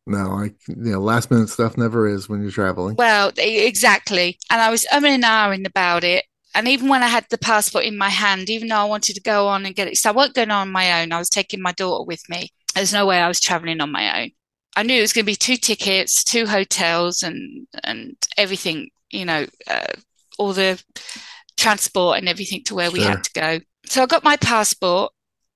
No, 0.06 0.32
I 0.32 0.52
you 0.68 0.76
know, 0.92 1.00
last 1.00 1.32
minute 1.32 1.48
stuff 1.48 1.78
never 1.78 2.06
is 2.06 2.28
when 2.28 2.42
you're 2.42 2.52
traveling. 2.52 2.98
Well, 2.98 3.32
exactly. 3.38 4.38
And 4.50 4.62
I 4.62 4.70
was 4.70 4.86
umming 4.92 5.16
and 5.16 5.24
ahhing 5.24 5.66
about 5.66 6.04
it. 6.04 6.26
And 6.54 6.68
even 6.68 6.90
when 6.90 7.02
I 7.02 7.08
had 7.08 7.26
the 7.30 7.38
passport 7.38 7.86
in 7.86 7.98
my 7.98 8.10
hand, 8.10 8.50
even 8.50 8.68
though 8.68 8.76
I 8.76 8.84
wanted 8.84 9.16
to 9.16 9.22
go 9.22 9.48
on 9.48 9.66
and 9.66 9.74
get 9.74 9.88
it, 9.88 9.96
so 9.98 10.10
I 10.10 10.14
wasn't 10.14 10.36
going 10.36 10.52
on 10.52 10.70
my 10.70 11.02
own. 11.02 11.14
I 11.14 11.18
was 11.18 11.30
taking 11.30 11.62
my 11.62 11.72
daughter 11.72 12.04
with 12.04 12.22
me. 12.28 12.50
There's 12.76 12.94
no 12.94 13.06
way 13.06 13.22
I 13.22 13.30
was 13.30 13.40
traveling 13.40 13.80
on 13.80 13.92
my 13.92 14.22
own. 14.22 14.32
I 14.76 14.84
knew 14.84 14.98
it 14.98 15.02
was 15.02 15.14
going 15.14 15.26
to 15.26 15.32
be 15.32 15.36
two 15.36 15.58
tickets, 15.58 16.24
two 16.24 16.48
hotels, 16.48 17.24
and 17.24 17.68
and 17.84 18.16
everything. 18.38 18.90
You 19.12 19.26
know, 19.26 19.46
uh, 19.68 19.94
all 20.40 20.54
the 20.54 20.82
transport 21.58 22.18
and 22.18 22.28
everything 22.28 22.64
to 22.66 22.76
where 22.76 22.90
sure. 22.90 23.00
we 23.00 23.04
had 23.04 23.24
to 23.24 23.32
go. 23.34 23.60
So 23.86 24.02
I 24.02 24.06
got 24.08 24.24
my 24.24 24.38
passport, 24.38 25.12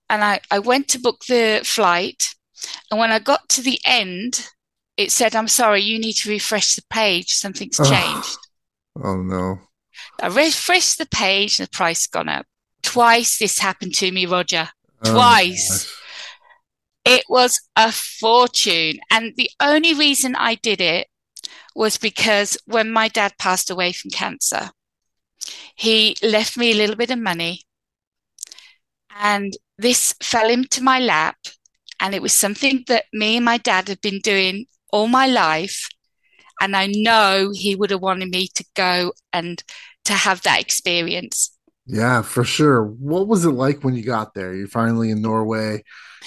and 0.09 0.24
I 0.24 0.39
I 0.51 0.59
went 0.59 0.88
to 0.89 1.00
book 1.00 1.25
the 1.27 1.62
flight. 1.63 2.33
And 2.89 3.00
when 3.00 3.12
I 3.12 3.19
got 3.19 3.47
to 3.50 3.62
the 3.62 3.79
end, 3.86 4.47
it 4.97 5.12
said, 5.12 5.36
"I'm 5.36 5.47
sorry, 5.47 5.81
you 5.81 6.00
need 6.00 6.13
to 6.13 6.29
refresh 6.29 6.75
the 6.75 6.83
page. 6.89 7.33
Something's 7.33 7.77
changed." 7.77 8.38
Oh 9.03 9.17
no! 9.17 9.59
I 10.21 10.27
refreshed 10.27 10.97
the 10.97 11.07
page, 11.07 11.59
and 11.59 11.67
the 11.67 11.71
price 11.71 12.07
gone 12.07 12.29
up. 12.29 12.45
Twice 12.83 13.39
this 13.39 13.59
happened 13.59 13.93
to 13.95 14.12
me, 14.12 14.25
Roger. 14.25 14.69
Oh, 15.03 15.13
Twice. 15.13 15.91
It 17.07 17.23
was 17.29 17.61
a 17.77 17.89
fortune. 17.93 18.99
And 19.09 19.33
the 19.37 19.49
only 19.61 19.93
reason 19.93 20.35
I 20.35 20.55
did 20.55 20.81
it 20.81 21.07
was 21.73 21.97
because 21.97 22.57
when 22.65 22.91
my 22.91 23.07
dad 23.07 23.33
passed 23.39 23.69
away 23.71 23.93
from 23.93 24.11
cancer, 24.11 24.71
he 25.73 26.17
left 26.21 26.57
me 26.57 26.71
a 26.71 26.75
little 26.75 26.97
bit 26.97 27.09
of 27.09 27.17
money. 27.17 27.61
And 29.17 29.53
this 29.77 30.15
fell 30.21 30.49
into 30.49 30.83
my 30.83 30.99
lap. 30.99 31.37
And 32.01 32.13
it 32.13 32.21
was 32.21 32.33
something 32.33 32.83
that 32.87 33.05
me 33.13 33.37
and 33.37 33.45
my 33.45 33.57
dad 33.57 33.87
had 33.87 34.01
been 34.01 34.19
doing 34.19 34.65
all 34.91 35.07
my 35.07 35.27
life. 35.27 35.87
And 36.59 36.75
I 36.75 36.87
know 36.87 37.51
he 37.53 37.73
would 37.73 37.91
have 37.91 38.01
wanted 38.01 38.29
me 38.31 38.49
to 38.53 38.65
go 38.75 39.13
and 39.31 39.63
to 40.03 40.13
have 40.13 40.41
that 40.41 40.59
experience. 40.59 41.56
Yeah, 41.88 42.22
for 42.22 42.44
sure. 42.44 42.84
What 42.84 43.27
was 43.27 43.46
it 43.46 43.51
like 43.51 43.84
when 43.84 43.96
you 43.96 44.03
got 44.03 44.34
there? 44.34 44.53
You're 44.53 44.67
finally 44.67 45.10
in 45.10 45.22
Norway. 45.22 45.84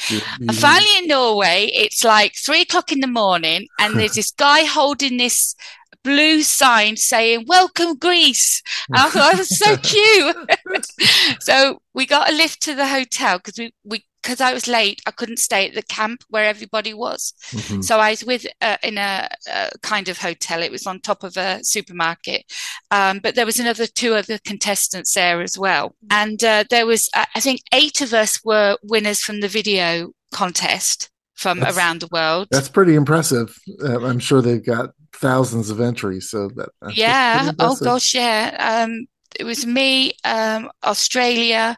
You, 0.08 0.20
you... 0.40 0.52
finally 0.54 0.98
in 0.98 1.06
Norway. 1.06 1.70
It's 1.74 2.02
like 2.02 2.32
three 2.34 2.62
o'clock 2.62 2.90
in 2.92 3.00
the 3.00 3.06
morning, 3.06 3.66
and 3.78 3.94
there's 3.94 4.14
this 4.14 4.30
guy 4.30 4.64
holding 4.64 5.18
this 5.18 5.54
blue 6.02 6.42
sign 6.42 6.96
saying 6.96 7.44
"Welcome 7.46 7.98
Greece." 7.98 8.62
I 8.92 9.10
thought 9.10 9.32
that 9.32 9.38
was 9.38 9.58
so 9.58 9.76
cute. 10.76 11.40
so 11.40 11.82
we 11.92 12.06
got 12.06 12.30
a 12.30 12.34
lift 12.34 12.62
to 12.62 12.74
the 12.74 12.86
hotel 12.86 13.38
because 13.38 13.58
we 13.58 13.74
we 13.84 14.04
because 14.22 14.40
I 14.40 14.52
was 14.52 14.68
late, 14.68 15.00
I 15.06 15.10
couldn't 15.10 15.38
stay 15.38 15.68
at 15.68 15.74
the 15.74 15.82
camp 15.82 16.24
where 16.28 16.44
everybody 16.44 16.94
was. 16.94 17.32
Mm-hmm. 17.50 17.80
So 17.82 17.98
I 17.98 18.10
was 18.10 18.24
with 18.24 18.46
uh, 18.60 18.76
in 18.82 18.98
a, 18.98 19.28
a, 19.52 19.70
kind 19.82 20.08
of 20.08 20.18
hotel. 20.18 20.62
It 20.62 20.72
was 20.72 20.86
on 20.86 21.00
top 21.00 21.24
of 21.24 21.36
a 21.36 21.62
supermarket, 21.62 22.44
um, 22.90 23.20
but 23.22 23.34
there 23.34 23.46
was 23.46 23.58
another 23.58 23.86
two 23.86 24.14
other 24.14 24.38
contestants 24.44 25.14
there 25.14 25.40
as 25.40 25.58
well. 25.58 25.94
And 26.10 26.42
uh, 26.44 26.64
there 26.70 26.86
was, 26.86 27.08
uh, 27.14 27.26
I 27.34 27.40
think, 27.40 27.60
eight 27.72 28.00
of 28.00 28.12
us 28.12 28.44
were 28.44 28.76
winners 28.82 29.20
from 29.20 29.40
the 29.40 29.48
video 29.48 30.12
contest 30.32 31.10
from 31.34 31.60
that's, 31.60 31.76
around 31.76 32.00
the 32.00 32.08
world. 32.12 32.48
That's 32.50 32.68
pretty 32.68 32.94
impressive. 32.94 33.58
Uh, 33.82 34.04
I'm 34.04 34.18
sure 34.18 34.42
they've 34.42 34.64
got 34.64 34.90
thousands 35.14 35.70
of 35.70 35.80
entries. 35.80 36.30
So 36.30 36.48
that 36.56 36.70
yeah. 36.94 37.52
Oh 37.58 37.76
gosh, 37.76 38.14
yeah. 38.14 38.84
Um, 38.84 39.06
it 39.38 39.44
was 39.44 39.64
me, 39.64 40.12
um, 40.24 40.70
Australia 40.84 41.76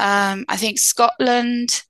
um, 0.00 0.46
I 0.48 0.56
think 0.56 0.78
Scotland, 0.78 1.82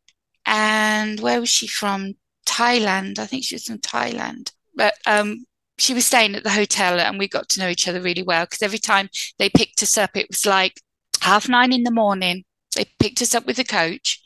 and 0.45 1.21
where 1.21 1.41
was 1.41 1.49
she 1.49 1.69
from? 1.69 2.15
Thailand. 2.45 3.21
I 3.21 3.27
think 3.27 3.45
she 3.45 3.55
was 3.55 3.65
from 3.65 3.79
Thailand. 3.79 4.53
But 4.75 4.95
um, 5.07 5.45
she 5.79 5.95
was 5.95 6.07
staying 6.07 6.35
at 6.35 6.43
the 6.43 6.51
hotel, 6.51 6.99
and 6.99 7.19
we 7.19 7.29
got 7.29 7.49
to 7.51 7.61
know 7.61 7.69
each 7.69 7.87
other 7.87 8.01
really 8.01 8.25
well 8.25 8.45
because 8.45 8.63
every 8.63 8.79
time 8.79 9.09
they 9.39 9.49
picked 9.49 9.83
us 9.83 9.97
up, 9.97 10.17
it 10.17 10.27
was 10.29 10.45
like 10.45 10.81
half 11.21 11.49
nine 11.49 11.73
in 11.73 11.85
the 11.85 11.93
morning. 11.93 12.45
They 12.75 12.87
picked 12.99 13.23
us 13.23 13.35
up 13.35 13.47
with 13.47 13.57
the 13.57 13.65
coach, 13.65 14.21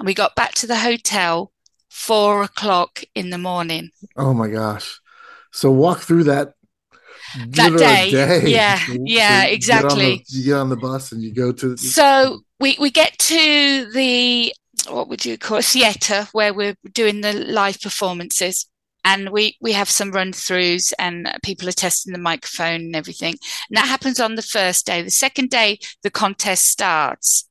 and 0.00 0.06
we 0.06 0.14
got 0.14 0.34
back 0.34 0.54
to 0.54 0.66
the 0.66 0.78
hotel 0.78 1.52
four 1.88 2.42
o'clock 2.42 3.04
in 3.14 3.30
the 3.30 3.38
morning. 3.38 3.90
Oh 4.16 4.34
my 4.34 4.48
gosh! 4.48 5.00
So 5.52 5.70
walk 5.70 6.00
through 6.00 6.24
that 6.24 6.54
that 7.50 7.78
day. 7.78 8.10
day. 8.10 8.40
Yeah, 8.50 8.80
yeah, 8.88 9.44
exactly. 9.44 10.04
You 10.04 10.16
get, 10.16 10.26
the, 10.26 10.38
you 10.38 10.44
get, 10.44 10.54
on 10.54 10.68
the, 10.70 10.76
bus 10.76 11.12
and 11.12 11.22
you 11.22 11.32
go 11.32 11.52
to. 11.52 11.76
So 11.76 12.40
we 12.60 12.76
we 12.78 12.90
get 12.90 13.18
to 13.18 13.90
the 13.92 14.52
what 14.88 15.08
would 15.08 15.24
you 15.24 15.36
call 15.38 15.58
it 15.58 15.64
theatre 15.64 16.28
where 16.32 16.54
we're 16.54 16.76
doing 16.92 17.20
the 17.20 17.32
live 17.32 17.80
performances, 17.80 18.66
and 19.04 19.30
we 19.30 19.56
we 19.60 19.72
have 19.72 19.90
some 19.90 20.10
run 20.10 20.32
throughs 20.32 20.92
and 20.98 21.30
people 21.42 21.68
are 21.68 21.72
testing 21.72 22.12
the 22.12 22.18
microphone 22.18 22.80
and 22.80 22.96
everything. 22.96 23.34
And 23.68 23.76
that 23.76 23.88
happens 23.88 24.20
on 24.20 24.34
the 24.34 24.42
first 24.42 24.86
day. 24.86 25.02
The 25.02 25.10
second 25.10 25.50
day, 25.50 25.78
the 26.02 26.10
contest 26.10 26.66
starts. 26.66 27.48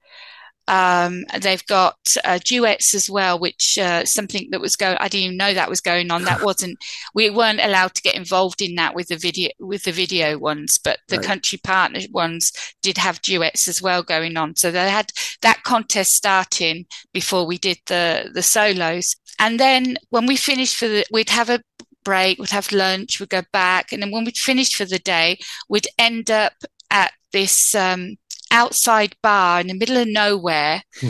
Um, 0.67 1.23
they've 1.39 1.65
got 1.67 1.97
uh, 2.25 2.39
duets 2.43 2.93
as 2.93 3.09
well, 3.09 3.39
which 3.39 3.77
uh, 3.77 4.05
something 4.05 4.49
that 4.51 4.59
was 4.59 4.75
going. 4.75 4.97
I 4.99 5.07
didn't 5.07 5.25
even 5.25 5.37
know 5.37 5.53
that 5.53 5.69
was 5.69 5.81
going 5.81 6.11
on. 6.11 6.23
That 6.23 6.41
wasn't. 6.43 6.77
We 7.13 7.29
weren't 7.29 7.61
allowed 7.61 7.93
to 7.95 8.01
get 8.01 8.15
involved 8.15 8.61
in 8.61 8.75
that 8.75 8.95
with 8.95 9.07
the 9.07 9.17
video 9.17 9.49
with 9.59 9.83
the 9.83 9.91
video 9.91 10.37
ones, 10.37 10.77
but 10.77 10.99
the 11.07 11.17
right. 11.17 11.25
country 11.25 11.59
partner 11.63 12.01
ones 12.11 12.51
did 12.81 12.97
have 12.97 13.21
duets 13.21 13.67
as 13.67 13.81
well 13.81 14.03
going 14.03 14.35
on. 14.37 14.55
So 14.55 14.71
they 14.71 14.89
had 14.89 15.11
that 15.41 15.63
contest 15.63 16.13
starting 16.13 16.85
before 17.13 17.45
we 17.45 17.57
did 17.57 17.77
the 17.85 18.29
the 18.33 18.43
solos, 18.43 19.15
and 19.39 19.59
then 19.59 19.97
when 20.09 20.25
we 20.25 20.35
finished 20.35 20.75
for 20.75 20.87
the, 20.87 21.05
we'd 21.11 21.29
have 21.29 21.49
a 21.49 21.61
break, 22.03 22.39
we'd 22.39 22.49
have 22.49 22.71
lunch, 22.71 23.19
we'd 23.19 23.29
go 23.29 23.43
back, 23.53 23.91
and 23.91 24.01
then 24.01 24.11
when 24.11 24.25
we'd 24.25 24.37
finished 24.37 24.75
for 24.75 24.85
the 24.85 24.99
day, 24.99 25.37
we'd 25.69 25.87
end 25.97 26.29
up 26.29 26.53
at 26.91 27.11
this. 27.31 27.73
Um, 27.73 28.17
outside 28.51 29.15
bar 29.21 29.61
in 29.61 29.67
the 29.67 29.73
middle 29.73 29.97
of 29.97 30.07
nowhere 30.07 30.81
hmm. 30.99 31.09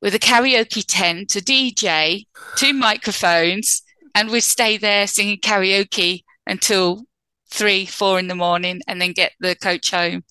with 0.00 0.14
a 0.14 0.18
karaoke 0.18 0.84
tent, 0.86 1.34
a 1.36 1.40
DJ, 1.40 2.26
two 2.56 2.72
microphones, 2.72 3.82
and 4.14 4.30
we'd 4.30 4.40
stay 4.40 4.76
there 4.76 5.06
singing 5.06 5.38
karaoke 5.38 6.22
until 6.46 7.04
three, 7.50 7.86
four 7.86 8.18
in 8.18 8.28
the 8.28 8.34
morning, 8.34 8.80
and 8.86 9.00
then 9.00 9.12
get 9.12 9.32
the 9.40 9.54
coach 9.54 9.90
home. 9.90 10.24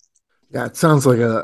Yeah, 0.51 0.65
it 0.65 0.75
sounds 0.75 1.05
like 1.05 1.19
a, 1.19 1.41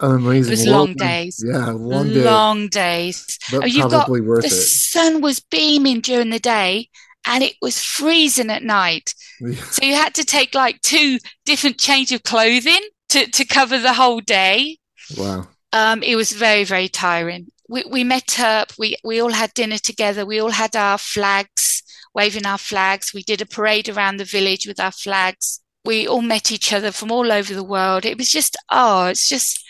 a 0.00 0.06
an 0.06 0.16
amazing. 0.16 0.52
It 0.52 0.56
was 0.56 0.66
long 0.66 0.94
days. 0.94 1.44
Yeah, 1.46 1.70
long 1.70 2.08
days. 2.08 2.24
Long 2.24 2.68
days. 2.68 3.38
But 3.50 3.64
oh, 3.64 3.66
you 3.66 3.88
got, 3.88 4.08
worth 4.08 4.40
the 4.40 4.46
it. 4.46 4.50
sun 4.50 5.20
was 5.20 5.40
beaming 5.40 6.00
during 6.00 6.30
the 6.30 6.38
day, 6.38 6.88
and 7.26 7.44
it 7.44 7.54
was 7.60 7.82
freezing 7.82 8.50
at 8.50 8.62
night. 8.62 9.12
Yeah. 9.40 9.54
So 9.64 9.84
you 9.84 9.94
had 9.94 10.14
to 10.14 10.24
take 10.24 10.54
like 10.54 10.80
two 10.80 11.18
different 11.44 11.78
change 11.78 12.10
of 12.12 12.22
clothing 12.22 12.80
to, 13.10 13.30
to 13.30 13.44
cover 13.44 13.78
the 13.78 13.94
whole 13.94 14.20
day. 14.20 14.78
Wow. 15.16 15.48
Um, 15.72 16.02
it 16.02 16.16
was 16.16 16.32
very, 16.32 16.64
very 16.64 16.88
tiring. 16.88 17.48
We, 17.68 17.84
we 17.90 18.04
met 18.04 18.40
up, 18.40 18.72
we, 18.78 18.96
we 19.04 19.20
all 19.20 19.32
had 19.32 19.52
dinner 19.54 19.78
together, 19.78 20.24
we 20.24 20.40
all 20.40 20.50
had 20.50 20.74
our 20.74 20.96
flags, 20.96 21.82
waving 22.14 22.46
our 22.46 22.58
flags. 22.58 23.12
We 23.12 23.22
did 23.22 23.42
a 23.42 23.46
parade 23.46 23.88
around 23.88 24.16
the 24.16 24.24
village 24.24 24.66
with 24.66 24.80
our 24.80 24.92
flags. 24.92 25.60
We 25.84 26.08
all 26.08 26.22
met 26.22 26.50
each 26.50 26.72
other 26.72 26.92
from 26.92 27.12
all 27.12 27.30
over 27.30 27.54
the 27.54 27.64
world. 27.64 28.04
It 28.04 28.18
was 28.18 28.30
just, 28.30 28.56
oh, 28.70 29.06
it's 29.06 29.28
just, 29.28 29.62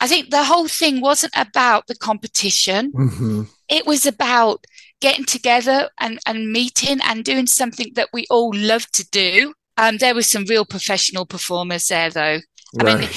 I 0.00 0.08
think 0.08 0.30
the 0.30 0.44
whole 0.44 0.68
thing 0.68 1.00
wasn't 1.00 1.34
about 1.36 1.86
the 1.86 1.94
competition. 1.94 2.92
Mm-hmm. 2.92 3.42
It 3.68 3.86
was 3.86 4.06
about 4.06 4.64
getting 5.00 5.24
together 5.24 5.90
and, 6.00 6.18
and 6.26 6.50
meeting 6.50 6.98
and 7.04 7.24
doing 7.24 7.46
something 7.46 7.92
that 7.94 8.08
we 8.12 8.26
all 8.30 8.52
love 8.54 8.90
to 8.92 9.08
do. 9.10 9.54
Um, 9.76 9.98
there 9.98 10.14
were 10.14 10.22
some 10.22 10.44
real 10.44 10.64
professional 10.64 11.26
performers 11.26 11.86
there, 11.86 12.10
though. 12.10 12.40
I 12.80 12.96
mean, 12.98 13.08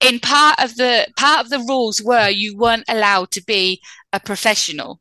in 0.00 0.20
part 0.20 0.58
of 0.62 0.76
the 0.76 1.06
part 1.16 1.44
of 1.44 1.50
the 1.50 1.60
rules 1.60 2.02
were 2.02 2.28
you 2.28 2.56
weren't 2.56 2.84
allowed 2.88 3.30
to 3.32 3.44
be 3.44 3.80
a 4.12 4.20
professional, 4.20 5.00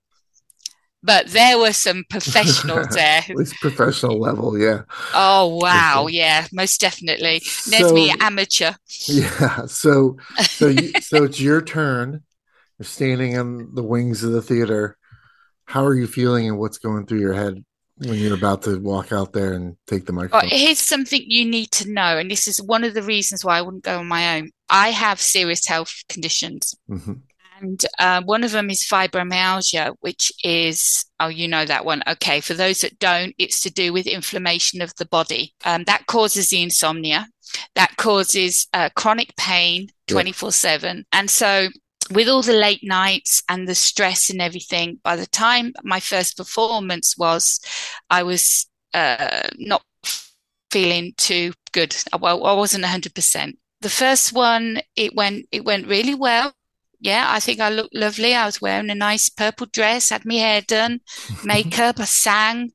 but 1.03 1.27
there 1.27 1.57
were 1.57 1.73
some 1.73 2.03
professionals 2.09 2.87
there. 2.91 3.23
At 3.27 3.35
least 3.35 3.55
professional 3.61 4.19
level, 4.19 4.57
yeah. 4.57 4.81
Oh 5.13 5.59
wow, 5.61 6.07
yeah, 6.07 6.47
most 6.51 6.79
definitely. 6.81 7.41
There's 7.67 7.89
so, 7.89 7.93
me 7.93 8.13
amateur. 8.19 8.73
Yeah. 9.07 9.65
So 9.67 10.17
so 10.41 10.67
you, 10.67 10.91
so 11.01 11.23
it's 11.23 11.39
your 11.39 11.61
turn. 11.61 12.23
You're 12.79 12.85
standing 12.85 13.33
in 13.33 13.73
the 13.73 13.83
wings 13.83 14.23
of 14.23 14.31
the 14.31 14.41
theater. 14.41 14.97
How 15.65 15.85
are 15.85 15.95
you 15.95 16.07
feeling, 16.07 16.47
and 16.47 16.57
what's 16.57 16.77
going 16.77 17.05
through 17.05 17.19
your 17.19 17.33
head 17.33 17.63
when 17.97 18.15
you're 18.15 18.35
about 18.35 18.63
to 18.63 18.79
walk 18.79 19.11
out 19.11 19.33
there 19.33 19.53
and 19.53 19.77
take 19.87 20.05
the 20.05 20.13
microphone? 20.13 20.49
here's 20.49 20.79
something 20.79 21.23
you 21.25 21.45
need 21.45 21.71
to 21.71 21.89
know, 21.89 22.17
and 22.17 22.29
this 22.29 22.47
is 22.47 22.61
one 22.61 22.83
of 22.83 22.93
the 22.93 23.03
reasons 23.03 23.45
why 23.45 23.57
I 23.57 23.61
wouldn't 23.61 23.83
go 23.83 23.99
on 23.99 24.07
my 24.07 24.37
own. 24.37 24.51
I 24.69 24.89
have 24.89 25.21
serious 25.21 25.65
health 25.65 25.93
conditions. 26.09 26.75
Mm-hmm. 26.89 27.13
And 27.61 27.85
uh, 27.99 28.21
one 28.23 28.43
of 28.43 28.51
them 28.51 28.69
is 28.69 28.83
fibromyalgia, 28.83 29.95
which 30.01 30.31
is, 30.43 31.05
oh, 31.19 31.29
you 31.29 31.47
know 31.47 31.65
that 31.65 31.85
one. 31.85 32.03
Okay. 32.05 32.41
For 32.41 32.53
those 32.53 32.79
that 32.79 32.99
don't, 32.99 33.33
it's 33.37 33.61
to 33.61 33.71
do 33.71 33.93
with 33.93 34.07
inflammation 34.07 34.81
of 34.81 34.93
the 34.95 35.05
body. 35.05 35.53
Um, 35.63 35.85
that 35.85 36.05
causes 36.07 36.49
the 36.49 36.61
insomnia, 36.61 37.27
that 37.75 37.95
causes 37.95 38.67
uh, 38.73 38.89
chronic 38.95 39.35
pain 39.37 39.87
24 40.07 40.51
7. 40.51 41.05
And 41.13 41.29
so 41.29 41.69
with 42.11 42.27
all 42.27 42.41
the 42.41 42.53
late 42.53 42.83
nights 42.83 43.41
and 43.49 43.67
the 43.67 43.75
stress 43.75 44.29
and 44.29 44.41
everything, 44.41 44.99
by 45.03 45.15
the 45.15 45.25
time 45.25 45.73
my 45.83 45.99
first 45.99 46.37
performance 46.37 47.17
was, 47.17 47.59
I 48.09 48.23
was 48.23 48.67
uh, 48.93 49.47
not 49.57 49.83
feeling 50.71 51.13
too 51.17 51.53
good. 51.71 51.95
Well, 52.19 52.45
I 52.45 52.53
wasn't 52.53 52.85
hundred 52.85 53.15
percent. 53.15 53.57
The 53.81 53.89
first 53.89 54.33
one, 54.33 54.79
it 54.95 55.15
went, 55.15 55.47
it 55.51 55.65
went 55.65 55.87
really 55.87 56.15
well. 56.15 56.53
Yeah, 56.99 57.25
I 57.27 57.39
think 57.39 57.59
I 57.59 57.69
looked 57.69 57.93
lovely. 57.93 58.33
I 58.33 58.45
was 58.45 58.61
wearing 58.61 58.89
a 58.89 58.95
nice 58.95 59.29
purple 59.29 59.67
dress, 59.67 60.09
had 60.09 60.25
my 60.25 60.35
hair 60.35 60.61
done, 60.61 61.01
makeup. 61.43 61.99
I 61.99 62.05
sang. 62.05 62.71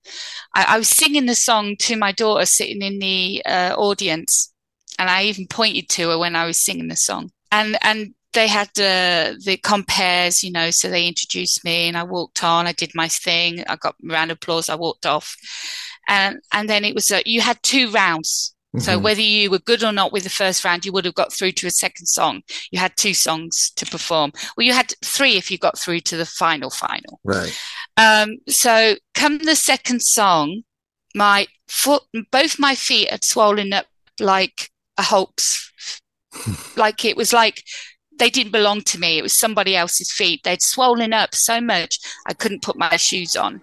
I, 0.54 0.64
I, 0.75 0.78
was 0.78 0.88
singing 0.88 1.26
the 1.26 1.34
song 1.34 1.76
to 1.80 1.96
my 1.96 2.12
daughter 2.12 2.46
sitting 2.46 2.82
in 2.82 2.99
the 3.00 3.42
uh, 3.44 3.75
audience, 3.76 4.52
and 4.99 5.10
I 5.10 5.25
even 5.25 5.46
pointed 5.46 5.88
to 5.90 6.10
her 6.10 6.18
when 6.18 6.37
I 6.37 6.46
was 6.46 6.60
singing 6.60 6.88
the 6.88 6.96
song. 6.96 7.30
And 7.50 7.76
and 7.82 8.14
they 8.32 8.46
had 8.46 8.68
the 8.75 9.40
the 9.44 9.56
compares, 9.56 10.42
you 10.42 10.52
know, 10.52 10.70
so 10.70 10.88
they 10.88 11.06
introduced 11.06 11.64
me 11.64 11.88
and 11.88 11.96
I 11.96 12.04
walked 12.04 12.44
on, 12.44 12.66
I 12.66 12.72
did 12.72 12.92
my 12.94 13.08
thing, 13.08 13.64
I 13.68 13.76
got 13.76 13.96
round 14.02 14.30
of 14.30 14.37
applause, 14.37 14.68
I 14.68 14.76
walked 14.76 15.06
off. 15.06 15.37
And 16.08 16.40
and 16.52 16.68
then 16.68 16.84
it 16.84 16.94
was 16.94 17.10
uh, 17.10 17.20
you 17.25 17.40
had 17.40 17.62
two 17.62 17.90
rounds. 17.90 18.54
Mm-hmm. 18.75 18.84
So 18.84 18.99
whether 19.00 19.20
you 19.20 19.50
were 19.50 19.58
good 19.58 19.82
or 19.82 19.90
not 19.90 20.12
with 20.12 20.22
the 20.22 20.30
first 20.30 20.64
round, 20.64 20.84
you 20.84 20.92
would 20.92 21.04
have 21.04 21.14
got 21.14 21.32
through 21.32 21.52
to 21.52 21.66
a 21.66 21.72
second 21.72 22.06
song. 22.06 22.42
You 22.70 22.78
had 22.78 22.96
two 22.96 23.14
songs 23.14 23.72
to 23.75 23.84
perform. 23.84 24.32
Well, 24.56 24.64
you 24.64 24.72
had 24.72 24.94
three 25.04 25.37
if 25.37 25.50
you 25.50 25.58
got 25.58 25.76
through 25.76 26.00
to 26.00 26.16
the 26.16 26.26
final 26.26 26.70
final. 26.70 27.18
Right. 27.25 27.58
Um, 27.96 28.38
so 28.49 28.94
come 29.14 29.38
the 29.38 29.56
second 29.56 30.02
song, 30.02 30.62
my 31.16 31.49
foot, 31.66 32.04
both 32.30 32.60
my 32.60 32.76
feet 32.76 33.10
had 33.10 33.25
swollen 33.25 33.72
up 33.72 33.87
like 34.20 34.70
a 34.96 35.02
Hulk's, 35.02 35.72
like 36.76 37.04
it 37.04 37.16
was 37.16 37.32
like 37.32 37.64
they 38.20 38.30
didn't 38.30 38.52
belong 38.52 38.82
to 38.82 39.00
me. 39.00 39.18
It 39.18 39.22
was 39.22 39.36
somebody 39.36 39.74
else's 39.74 40.12
feet. 40.12 40.44
They'd 40.44 40.62
swollen 40.62 41.12
up 41.12 41.34
so 41.34 41.60
much 41.60 41.98
I 42.26 42.34
couldn't 42.34 42.62
put 42.62 42.76
my 42.76 42.96
shoes 42.96 43.34
on. 43.34 43.62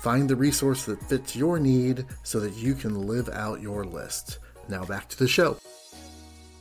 Find 0.00 0.28
the 0.28 0.36
resource 0.36 0.84
that 0.84 1.02
fits 1.02 1.34
your 1.34 1.58
need 1.58 2.06
so 2.22 2.38
that 2.40 2.54
you 2.54 2.74
can 2.74 3.06
live 3.06 3.28
out 3.30 3.60
your 3.60 3.84
list. 3.84 4.38
Now 4.68 4.84
back 4.84 5.08
to 5.08 5.18
the 5.18 5.28
show. 5.28 5.58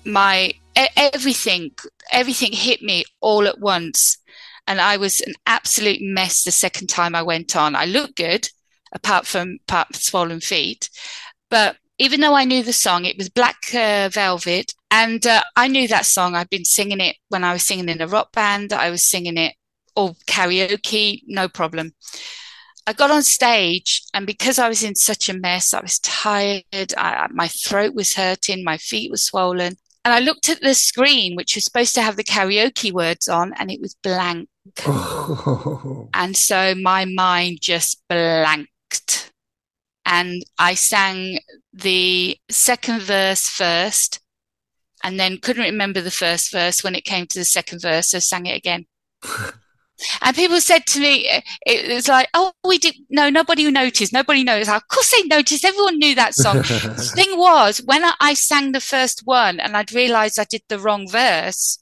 My 0.06 0.53
everything, 0.75 1.72
everything 2.12 2.51
hit 2.53 2.82
me 2.82 3.03
all 3.20 3.48
at 3.48 3.60
once, 3.60 4.17
and 4.65 4.79
I 4.79 4.98
was 4.98 5.22
an 5.22 5.34
absolute 5.46 6.01
mess 6.01 6.44
the 6.44 6.51
second 6.51 6.88
time 6.88 7.13
I 7.13 7.24
went 7.24 7.56
on. 7.56 7.75
I 7.75 7.86
looked 7.86 8.15
good, 8.15 8.50
apart 8.91 9.27
from 9.27 9.60
part 9.67 9.96
swollen 9.96 10.39
feet, 10.39 10.89
but 11.50 11.77
even 12.00 12.22
though 12.22 12.36
I 12.36 12.46
knew 12.46 12.63
the 12.63 12.74
song, 12.74 13.06
it 13.06 13.17
was 13.17 13.29
Black 13.29 13.58
uh, 13.74 14.10
Velvet, 14.12 14.74
and 14.91 15.25
uh, 15.25 15.44
I 15.56 15.67
knew 15.67 15.88
that 15.88 16.06
song. 16.06 16.36
I'd 16.36 16.50
been 16.50 16.65
singing 16.65 17.01
it 17.01 17.17
when 17.29 17.44
I 17.44 17.53
was 17.53 17.63
singing 17.63 17.89
in 17.89 18.01
a 18.01 18.08
rock 18.08 18.32
band. 18.32 18.72
I 18.72 18.89
was 18.89 19.06
singing 19.06 19.38
it 19.38 19.56
all 19.96 20.15
karaoke, 20.27 21.24
no 21.27 21.50
problem. 21.50 21.94
I 22.88 22.94
got 22.94 23.12
on 23.12 23.22
stage, 23.22 24.01
and 24.13 24.25
because 24.25 24.58
I 24.58 24.70
was 24.70 24.82
in 24.82 24.96
such 24.96 25.27
a 25.27 25.34
mess, 25.34 25.74
I 25.74 25.82
was 25.82 26.00
tired. 26.00 26.63
I, 26.98 27.27
my 27.32 27.50
throat 27.50 27.94
was 27.94 28.15
hurting, 28.15 28.63
my 28.63 28.77
feet 28.77 29.12
were 29.12 29.17
swollen. 29.17 29.75
And 30.06 30.13
I 30.13 30.20
looked 30.20 30.48
at 30.48 30.62
the 30.62 30.74
screen, 30.74 31.36
which 31.36 31.56
was 31.56 31.65
supposed 31.65 31.94
to 31.96 32.01
have 32.01 32.15
the 32.15 32.24
karaoke 32.24 32.94
words 32.94 33.27
on, 33.27 33.53
and 33.60 33.70
it 33.70 33.82
was 33.82 33.94
blank. 34.01 34.48
Oh. 34.86 36.08
And 36.13 36.38
so 36.38 36.75
my 36.75 37.03
mind 37.03 37.60
just 37.62 38.01
blanked. 38.08 39.34
And 40.06 40.44
I 40.58 40.74
sang 40.74 41.39
the 41.74 42.38
second 42.50 43.01
verse 43.01 43.50
first, 43.50 44.22
and 45.03 45.20
then 45.20 45.39
couldn't 45.39 45.65
remember 45.65 46.00
the 46.00 46.10
first 46.10 46.53
verse 46.53 46.86
when 46.86 46.96
it 46.96 47.03
came 47.03 47.27
to 47.27 47.39
the 47.39 47.46
second 47.46 47.82
verse, 47.82 48.12
so 48.12 48.20
sang 48.20 48.46
it 48.46 48.56
again. 48.56 48.86
And 50.22 50.36
people 50.36 50.62
said 50.62 50.86
to 50.88 51.00
me, 51.00 51.27
eh, 51.27 51.42
it 51.66 51.94
was 51.94 52.08
like, 52.08 52.30
oh, 52.34 52.51
we 52.63 52.77
did, 52.77 52.96
no, 53.10 53.30
nobody 53.30 53.70
noticed. 53.72 54.13
Nobody 54.13 54.44
knows. 54.44 54.70
Of 54.70 54.88
course 54.88 55.12
they 55.12 55.24
noticed. 55.24 55.66
Everyone 55.66 55.98
knew 55.98 56.16
that 56.16 56.36
song. 56.36 56.58
the 56.58 57.12
thing 57.16 57.38
was, 57.38 57.82
when 57.84 58.04
I 58.20 58.34
sang 58.34 58.72
the 58.72 58.80
first 58.80 59.22
one 59.25 59.60
and 59.60 59.75
I'd 59.75 59.94
realized 59.94 60.39
I 60.39 60.46
did 60.46 60.63
the 60.70 60.80
wrong 60.80 61.10
verse 61.10 61.80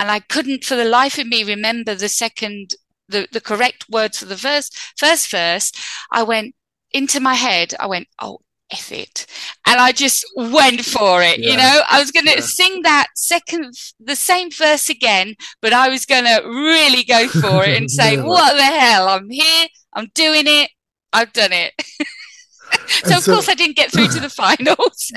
and 0.00 0.10
I 0.10 0.20
couldn't 0.20 0.64
for 0.64 0.76
the 0.76 0.84
life 0.84 1.18
of 1.18 1.26
me 1.26 1.44
remember 1.44 1.94
the 1.94 2.08
second, 2.08 2.74
the, 3.08 3.28
the 3.30 3.40
correct 3.40 3.86
words 3.90 4.18
for 4.18 4.26
the 4.26 4.36
verse, 4.36 4.70
first 4.96 5.30
verse, 5.30 5.72
I 6.10 6.22
went 6.22 6.54
into 6.92 7.20
my 7.20 7.34
head. 7.34 7.74
I 7.78 7.86
went, 7.86 8.08
oh, 8.20 8.40
F 8.70 8.92
it. 8.92 9.26
And 9.68 9.80
I 9.80 9.92
just 9.92 10.24
went 10.34 10.84
for 10.84 11.22
it. 11.22 11.38
Yeah. 11.38 11.50
You 11.50 11.56
know, 11.58 11.82
I 11.90 12.00
was 12.00 12.10
going 12.10 12.26
to 12.26 12.36
yeah. 12.36 12.40
sing 12.40 12.82
that 12.82 13.08
second, 13.14 13.74
the 14.00 14.16
same 14.16 14.50
verse 14.50 14.88
again, 14.88 15.34
but 15.60 15.72
I 15.72 15.88
was 15.88 16.06
going 16.06 16.24
to 16.24 16.42
really 16.46 17.04
go 17.04 17.28
for 17.28 17.64
it 17.64 17.76
and 17.76 17.90
say, 18.00 18.14
yeah. 18.14 18.22
what 18.22 18.56
the 18.56 18.62
hell? 18.62 19.08
I'm 19.08 19.28
here. 19.28 19.68
I'm 19.92 20.10
doing 20.14 20.44
it. 20.46 20.70
I've 21.12 21.32
done 21.32 21.52
it. 21.52 21.72
so, 23.04 23.16
of 23.16 23.22
so, 23.22 23.32
course, 23.34 23.48
I 23.48 23.54
didn't 23.54 23.76
get 23.76 23.92
through 23.92 24.08
to 24.08 24.20
the 24.20 24.30
finals. 24.30 25.12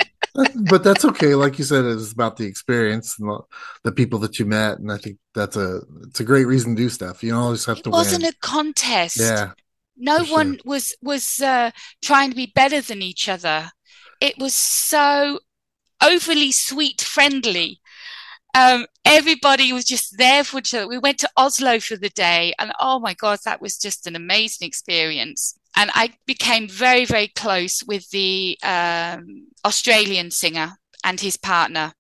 but 0.70 0.84
that's 0.84 1.06
okay. 1.06 1.36
Like 1.36 1.58
you 1.58 1.66
said, 1.66 1.86
it's 1.86 2.12
about 2.12 2.38
the 2.38 2.46
experience 2.46 3.20
and 3.20 3.30
the, 3.30 3.42
the, 3.84 3.92
people 3.92 4.20
that 4.20 4.40
you 4.40 4.46
met. 4.46 4.80
And 4.80 4.92
I 4.92 4.98
think 4.98 5.18
that's 5.34 5.56
a, 5.56 5.82
it's 6.04 6.20
a 6.20 6.26
great 6.26 6.46
reason 6.46 6.76
to 6.76 6.82
do 6.82 6.90
stuff. 6.90 7.24
You 7.24 7.32
don't 7.32 7.42
always 7.44 7.66
have 7.66 7.78
it 7.78 7.84
to 7.86 7.90
wasn't 7.90 8.24
win. 8.24 8.34
a 8.34 8.46
contest. 8.46 9.20
Yeah 9.20 9.52
no 10.02 10.24
sure. 10.24 10.36
one 10.36 10.60
was 10.66 10.96
was 11.02 11.40
uh, 11.40 11.72
trying 12.02 12.32
to 12.32 12.36
be 12.36 12.52
better 12.54 12.82
than 12.82 13.02
each 13.02 13.30
other. 13.30 13.72
It 14.22 14.38
was 14.38 14.54
so 14.56 15.40
overly 16.02 16.54
sweet 16.54 17.02
friendly. 17.02 17.82
Um, 18.54 18.86
everybody 19.04 19.74
was 19.74 19.86
just 19.86 20.18
there 20.18 20.44
for 20.44 20.60
each 20.60 20.74
other. 20.74 20.88
We 20.88 20.98
went 20.98 21.20
to 21.20 21.30
Oslo 21.36 21.80
for 21.80 21.98
the 21.98 22.10
day, 22.10 22.54
and 22.60 22.72
oh 22.80 23.00
my 23.00 23.14
god, 23.14 23.40
that 23.44 23.62
was 23.62 23.78
just 23.78 24.08
an 24.08 24.16
amazing 24.16 24.68
experience. 24.68 25.58
And 25.76 25.90
I 25.94 26.14
became 26.26 26.68
very, 26.70 27.06
very 27.06 27.28
close 27.28 27.84
with 27.84 28.10
the 28.12 28.58
um, 28.64 29.48
Australian 29.66 30.32
singer 30.32 30.74
and 31.04 31.20
his 31.20 31.38
partner 31.38 31.94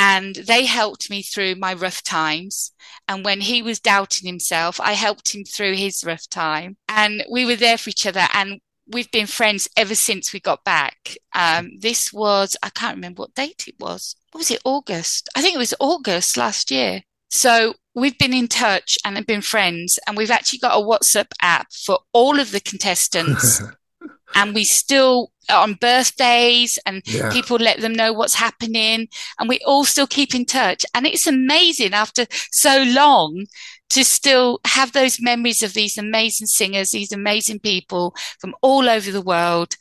and 0.00 0.36
they 0.36 0.64
helped 0.64 1.10
me 1.10 1.20
through 1.20 1.56
my 1.56 1.74
rough 1.74 2.02
times. 2.02 2.72
And 3.06 3.22
when 3.22 3.42
he 3.42 3.60
was 3.60 3.80
doubting 3.80 4.26
himself, 4.26 4.80
I 4.80 4.94
helped 4.94 5.34
him 5.34 5.44
through 5.44 5.74
his 5.74 6.02
rough 6.02 6.26
time. 6.30 6.78
And 6.88 7.22
we 7.30 7.44
were 7.44 7.54
there 7.54 7.76
for 7.76 7.90
each 7.90 8.06
other. 8.06 8.26
And 8.32 8.62
we've 8.90 9.10
been 9.10 9.26
friends 9.26 9.68
ever 9.76 9.94
since 9.94 10.32
we 10.32 10.40
got 10.40 10.64
back. 10.64 11.16
Um, 11.34 11.70
this 11.78 12.12
was, 12.12 12.56
I 12.62 12.70
can't 12.70 12.96
remember 12.96 13.22
what 13.22 13.34
date 13.34 13.64
it 13.66 13.76
was. 13.78 14.16
What 14.32 14.40
was 14.40 14.50
it? 14.50 14.60
August. 14.64 15.28
I 15.36 15.42
think 15.42 15.54
it 15.54 15.58
was 15.58 15.74
August 15.80 16.36
last 16.36 16.70
year. 16.70 17.02
So 17.30 17.74
we've 17.94 18.18
been 18.18 18.34
in 18.34 18.48
touch 18.48 18.98
and 19.04 19.16
have 19.16 19.26
been 19.26 19.42
friends. 19.42 19.98
And 20.06 20.16
we've 20.16 20.30
actually 20.30 20.58
got 20.60 20.78
a 20.78 20.84
WhatsApp 20.84 21.30
app 21.40 21.72
for 21.72 21.98
all 22.12 22.40
of 22.40 22.50
the 22.50 22.60
contestants. 22.60 23.62
and 24.34 24.54
we 24.54 24.64
still 24.64 25.32
on 25.50 25.74
birthdays 25.74 26.78
and 26.86 27.02
yeah. 27.06 27.30
people 27.32 27.56
let 27.56 27.80
them 27.80 27.92
know 27.92 28.12
what's 28.12 28.34
happening 28.34 29.08
and 29.38 29.48
we 29.48 29.58
all 29.66 29.84
still 29.84 30.06
keep 30.06 30.32
in 30.34 30.44
touch 30.44 30.86
and 30.94 31.06
it's 31.06 31.26
amazing 31.26 31.92
after 31.92 32.24
so 32.52 32.84
long 32.84 33.46
to 33.90 34.04
still 34.04 34.60
have 34.66 34.92
those 34.92 35.20
memories 35.20 35.62
of 35.62 35.74
these 35.74 35.98
amazing 35.98 36.46
singers 36.46 36.90
these 36.90 37.12
amazing 37.12 37.58
people 37.60 38.14
from 38.38 38.54
all 38.62 38.88
over 38.88 39.10
the 39.10 39.22
world. 39.22 39.76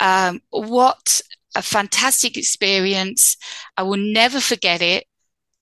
Um, 0.00 0.40
what 0.50 1.20
a 1.54 1.62
fantastic 1.62 2.36
experience. 2.36 3.36
I 3.76 3.82
will 3.82 3.98
never 3.98 4.40
forget 4.40 4.82
it. 4.82 5.04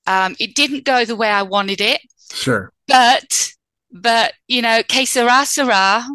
Um, 0.07 0.37
it 0.39 0.55
didn't 0.55 0.85
go 0.85 1.05
the 1.05 1.17
way 1.17 1.29
i 1.29 1.43
wanted 1.43 1.81
it. 1.81 2.01
Sure. 2.33 2.73
But 2.87 3.53
but 3.91 4.35
you 4.47 4.63
know 4.63 4.83
que 4.83 5.07
sera 5.07 5.45
sera 5.47 6.07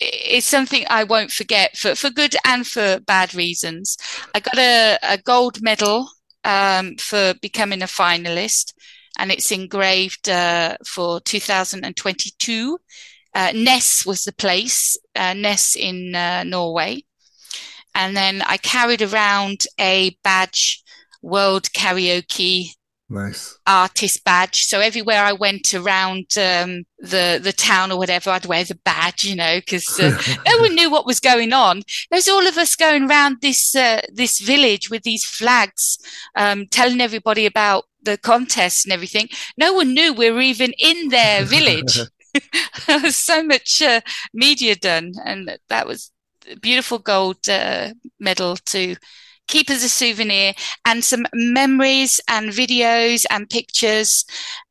it's 0.00 0.46
something 0.46 0.84
I 0.88 1.04
won't 1.04 1.30
forget 1.30 1.76
for, 1.76 1.94
for 1.94 2.10
good 2.10 2.36
and 2.44 2.66
for 2.66 3.00
bad 3.00 3.34
reasons. 3.34 3.96
I 4.34 4.40
got 4.40 4.56
a, 4.58 4.98
a 5.02 5.18
gold 5.18 5.60
medal 5.60 6.08
um, 6.44 6.96
for 6.96 7.34
becoming 7.42 7.82
a 7.82 7.86
finalist, 7.86 8.74
and 9.18 9.30
it's 9.30 9.52
engraved 9.52 10.28
uh, 10.28 10.76
for 10.86 11.20
2022. 11.20 12.78
Uh, 13.34 13.52
Ness 13.54 14.06
was 14.06 14.24
the 14.24 14.32
place, 14.32 14.96
uh, 15.14 15.34
Ness 15.34 15.76
in 15.76 16.14
uh, 16.14 16.44
Norway. 16.44 17.02
And 17.94 18.16
then 18.16 18.42
I 18.42 18.56
carried 18.56 19.02
around 19.02 19.66
a 19.78 20.16
badge, 20.22 20.82
World 21.20 21.64
Karaoke 21.72 22.70
Nice 23.10 23.58
artist 23.66 24.22
badge. 24.22 24.64
So 24.64 24.80
everywhere 24.80 25.24
I 25.24 25.32
went 25.32 25.72
around 25.72 26.26
um, 26.36 26.84
the 26.98 27.40
the 27.42 27.54
town 27.56 27.90
or 27.90 27.96
whatever, 27.96 28.28
I'd 28.28 28.44
wear 28.44 28.64
the 28.64 28.78
badge, 28.84 29.24
you 29.24 29.34
know, 29.34 29.60
because 29.60 29.98
uh, 29.98 30.20
no 30.46 30.58
one 30.58 30.74
knew 30.74 30.90
what 30.90 31.06
was 31.06 31.18
going 31.18 31.54
on. 31.54 31.84
There's 32.10 32.28
all 32.28 32.46
of 32.46 32.58
us 32.58 32.76
going 32.76 33.08
around 33.08 33.38
this 33.40 33.74
uh, 33.74 34.02
this 34.12 34.40
village 34.40 34.90
with 34.90 35.04
these 35.04 35.24
flags, 35.24 35.98
um, 36.36 36.66
telling 36.66 37.00
everybody 37.00 37.46
about 37.46 37.84
the 38.02 38.18
contest 38.18 38.84
and 38.84 38.92
everything. 38.92 39.28
No 39.56 39.72
one 39.72 39.94
knew 39.94 40.12
we 40.12 40.30
were 40.30 40.42
even 40.42 40.74
in 40.78 41.08
their 41.08 41.44
village. 41.56 42.00
there 42.86 43.00
was 43.00 43.16
so 43.30 43.42
much 43.42 43.80
uh, 43.80 44.02
media 44.34 44.76
done, 44.76 45.12
and 45.24 45.58
that 45.70 45.86
was 45.86 46.12
beautiful 46.60 46.98
gold 46.98 47.48
uh, 47.48 47.94
medal 48.20 48.56
to 48.56 48.96
keep 49.48 49.70
as 49.70 49.82
a 49.82 49.88
souvenir 49.88 50.52
and 50.84 51.02
some 51.02 51.26
memories 51.34 52.20
and 52.28 52.50
videos 52.50 53.24
and 53.30 53.48
pictures 53.50 54.24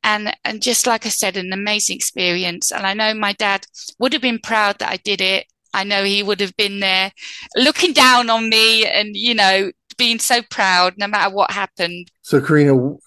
and 0.03 0.33
and 0.45 0.61
just 0.61 0.87
like 0.87 1.05
I 1.05 1.09
said 1.09 1.35
an 1.35 1.51
amazing 1.51 1.95
experience. 1.95 2.71
And 2.71 2.85
I 2.85 2.93
know 2.93 3.13
my 3.13 3.33
dad 3.33 3.65
would 3.99 4.13
have 4.13 4.21
been 4.21 4.39
proud 4.39 4.79
that 4.79 4.91
I 4.91 4.97
did 4.97 5.21
it. 5.21 5.45
I 5.73 5.83
know 5.83 6.03
he 6.03 6.23
would 6.23 6.39
have 6.39 6.55
been 6.55 6.79
there 6.79 7.11
looking 7.55 7.93
down 7.93 8.29
on 8.29 8.49
me 8.49 8.85
and 8.85 9.15
you 9.15 9.35
know 9.35 9.71
being 9.97 10.19
so 10.19 10.41
proud 10.49 10.93
no 10.97 11.07
matter 11.07 11.33
what 11.33 11.51
happened. 11.51 12.11
So 12.21 12.39
Karina 12.39 12.97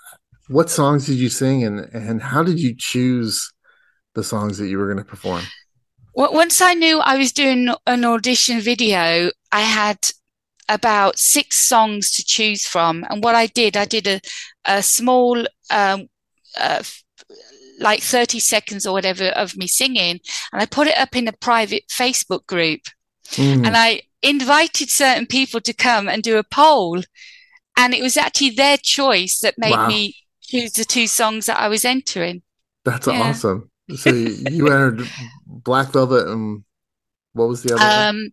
what 0.49 0.69
songs 0.69 1.07
did 1.07 1.17
you 1.17 1.29
sing 1.29 1.65
and 1.65 1.81
and 1.95 2.21
how 2.21 2.43
did 2.43 2.59
you 2.59 2.75
choose 2.77 3.53
the 4.15 4.25
songs 4.25 4.59
that 4.59 4.69
you 4.69 4.79
were 4.79 4.87
going 4.87 4.99
to 4.99 5.05
perform? 5.05 5.45
Well, 6.15 6.33
once 6.33 6.61
I 6.61 6.75
knew 6.75 6.99
I 6.99 7.17
was 7.17 7.33
doing 7.33 7.73
an 7.87 8.05
audition 8.05 8.61
video, 8.61 9.31
I 9.53 9.61
had 9.61 9.99
about 10.71 11.19
six 11.19 11.59
songs 11.59 12.13
to 12.13 12.25
choose 12.25 12.67
from. 12.67 13.05
And 13.11 13.23
what 13.23 13.35
I 13.35 13.47
did, 13.47 13.77
I 13.77 13.85
did 13.85 14.07
a, 14.07 14.21
a 14.65 14.83
small, 14.83 15.45
um, 15.71 16.09
uh, 16.59 16.83
like 17.79 18.03
30 18.03 18.41
seconds 18.41 18.87
or 18.87 18.93
whatever 18.93 19.29
of 19.29 19.57
me 19.57 19.67
singing, 19.67 20.21
and 20.53 20.63
I 20.63 20.67
put 20.67 20.87
it 20.87 20.99
up 20.99 21.17
in 21.17 21.29
a 21.29 21.33
private 21.33 21.85
Facebook 21.89 22.47
group. 22.47 22.81
Mm. 23.33 23.67
And 23.67 23.77
I, 23.77 24.03
invited 24.23 24.91
certain 24.91 25.27
people 25.27 25.61
to 25.63 25.73
come 25.73 26.09
and 26.09 26.23
do 26.23 26.39
a 26.39 26.45
poll. 26.45 27.03
And 27.77 27.95
it 27.95 28.03
was 28.03 28.17
actually 28.17 28.51
their 28.51 28.77
choice 28.77 29.41
that 29.41 29.55
made 29.59 29.73
wow. 29.73 29.89
me 29.89 30.17
choose 30.43 30.73
the 30.73 30.85
two 30.85 31.07
songs 31.07 31.47
that 31.47 31.59
I 31.59 31.69
was 31.69 31.85
entering. 31.85 32.43
That's 32.85 33.07
yeah. 33.07 33.21
awesome. 33.21 33.71
So 33.97 34.11
you 34.11 34.67
entered 34.69 35.09
Black 35.47 35.93
Velvet 35.93 36.29
and 36.29 36.65
what 37.33 37.49
was 37.49 37.63
the 37.63 37.75
other? 37.75 38.09
Um, 38.09 38.31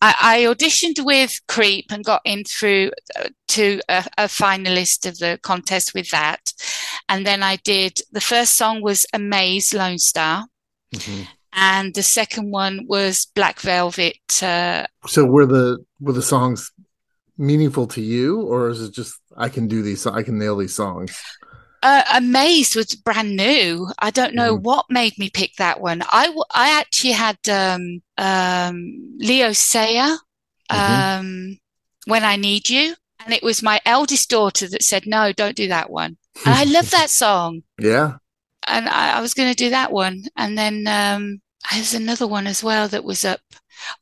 I, 0.00 0.14
I, 0.20 0.38
auditioned 0.42 1.04
with 1.04 1.40
Creep 1.48 1.86
and 1.90 2.04
got 2.04 2.22
in 2.24 2.44
through 2.44 2.92
uh, 3.18 3.28
to 3.48 3.80
a, 3.88 4.04
a, 4.16 4.24
finalist 4.24 5.06
of 5.06 5.18
the 5.18 5.38
contest 5.42 5.92
with 5.94 6.10
that, 6.10 6.52
and 7.08 7.26
then 7.26 7.42
I 7.42 7.56
did 7.56 8.00
the 8.12 8.20
first 8.20 8.56
song 8.56 8.80
was 8.80 9.06
Amaze 9.12 9.72
Lonestar, 9.72 10.44
mm-hmm. 10.94 11.22
and 11.52 11.94
the 11.94 12.02
second 12.02 12.50
one 12.50 12.86
was 12.86 13.26
Black 13.34 13.60
Velvet. 13.60 14.42
Uh, 14.42 14.86
so 15.06 15.24
were 15.24 15.46
the 15.46 15.84
were 16.00 16.12
the 16.12 16.22
songs 16.22 16.70
meaningful 17.36 17.86
to 17.88 18.00
you, 18.00 18.42
or 18.42 18.68
is 18.68 18.82
it 18.82 18.92
just 18.92 19.20
I 19.36 19.48
can 19.48 19.68
do 19.68 19.82
these, 19.82 20.06
I 20.06 20.22
can 20.22 20.38
nail 20.38 20.56
these 20.56 20.74
songs? 20.74 21.16
Uh, 21.82 22.02
Amaze 22.14 22.74
was 22.74 22.94
brand 22.94 23.36
new. 23.36 23.88
I 23.98 24.10
don't 24.10 24.34
know 24.34 24.56
mm. 24.56 24.62
what 24.62 24.86
made 24.90 25.18
me 25.18 25.30
pick 25.30 25.54
that 25.56 25.80
one. 25.80 26.02
I, 26.02 26.34
I 26.54 26.78
actually 26.78 27.12
had 27.12 27.38
um, 27.48 28.02
um, 28.16 29.16
Leo 29.18 29.52
Sayer, 29.52 30.16
mm-hmm. 30.70 31.20
um, 31.20 31.58
When 32.06 32.24
I 32.24 32.36
Need 32.36 32.68
You. 32.68 32.94
And 33.24 33.34
it 33.34 33.42
was 33.42 33.62
my 33.62 33.80
eldest 33.84 34.30
daughter 34.30 34.68
that 34.68 34.82
said, 34.82 35.04
no, 35.06 35.32
don't 35.32 35.56
do 35.56 35.68
that 35.68 35.90
one. 35.90 36.16
And 36.44 36.54
I 36.54 36.64
love 36.64 36.90
that 36.90 37.10
song. 37.10 37.62
Yeah. 37.78 38.16
And 38.66 38.88
I, 38.88 39.18
I 39.18 39.20
was 39.20 39.34
going 39.34 39.50
to 39.50 39.56
do 39.56 39.70
that 39.70 39.92
one. 39.92 40.24
And 40.36 40.56
then 40.56 40.86
um, 40.86 41.40
there's 41.72 41.94
another 41.94 42.26
one 42.26 42.46
as 42.46 42.62
well 42.62 42.88
that 42.88 43.04
was 43.04 43.24
up. 43.24 43.40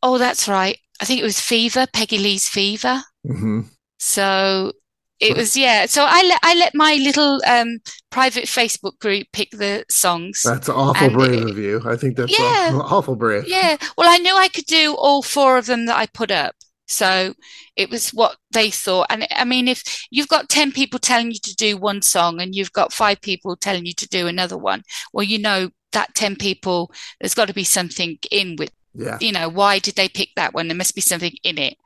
Oh, 0.03 0.19
that's 0.19 0.49
right. 0.49 0.79
I 1.01 1.05
think 1.05 1.21
it 1.21 1.25
was 1.25 1.41
Fever, 1.41 1.87
Peggy 1.93 2.19
Lee's 2.19 2.49
Fever. 2.49 3.03
Mm-hmm. 3.27 3.61
So 3.99 4.73
it 5.21 5.37
was 5.37 5.57
yeah 5.57 5.87
so 5.87 6.05
i 6.07 6.23
let 6.23 6.41
i 6.43 6.55
let 6.55 6.75
my 6.75 6.95
little 6.97 7.41
um 7.47 7.79
private 8.11 8.45
facebook 8.45 8.99
group 8.99 9.27
pick 9.33 9.51
the 9.51 9.85
songs. 9.91 10.43
That's 10.43 10.71
awful 10.71 11.11
brave 11.11 11.43
it, 11.43 11.51
of 11.51 11.59
you. 11.59 11.83
I 11.85 11.97
think 11.97 12.17
that's 12.17 12.33
yeah, 12.33 12.71
awful, 12.73 12.83
awful 12.97 13.17
brave. 13.17 13.47
Yeah. 13.47 13.77
Well 13.99 14.09
i 14.09 14.17
knew 14.19 14.35
i 14.35 14.49
could 14.49 14.65
do 14.65 14.95
all 14.95 15.23
four 15.23 15.59
of 15.59 15.67
them 15.67 15.85
that 15.87 15.97
i 15.97 16.07
put 16.07 16.31
up. 16.31 16.55
So 16.89 17.35
it 17.75 17.91
was 17.91 18.11
what 18.11 18.37
they 18.53 18.71
thought. 18.71 19.09
And 19.11 19.27
i 19.33 19.45
mean 19.45 19.69
if 19.69 20.07
you've 20.11 20.29
got 20.29 20.49
10 20.49 20.73
people 20.73 20.99
telling 20.99 21.31
you 21.31 21.39
to 21.43 21.55
do 21.55 21.77
one 21.77 22.01
song 22.01 22.41
and 22.41 22.55
you've 22.55 22.73
got 22.73 22.93
five 22.93 23.21
people 23.21 23.57
telling 23.57 23.85
you 23.85 23.95
to 23.95 24.09
do 24.09 24.27
another 24.27 24.57
one 24.57 24.83
well 25.13 25.25
you 25.25 25.39
know 25.39 25.69
that 25.93 26.15
10 26.15 26.37
people 26.37 26.91
there's 27.21 27.35
got 27.35 27.49
to 27.49 27.55
be 27.55 27.65
something 27.65 28.19
in 28.31 28.57
with 28.57 28.71
yeah. 28.95 29.19
you 29.21 29.33
know 29.33 29.49
why 29.49 29.79
did 29.79 29.97
they 29.97 30.09
pick 30.09 30.31
that 30.37 30.55
one? 30.55 30.69
There 30.69 30.77
must 30.77 30.95
be 30.95 31.03
something 31.03 31.35
in 31.43 31.59
it. 31.59 31.77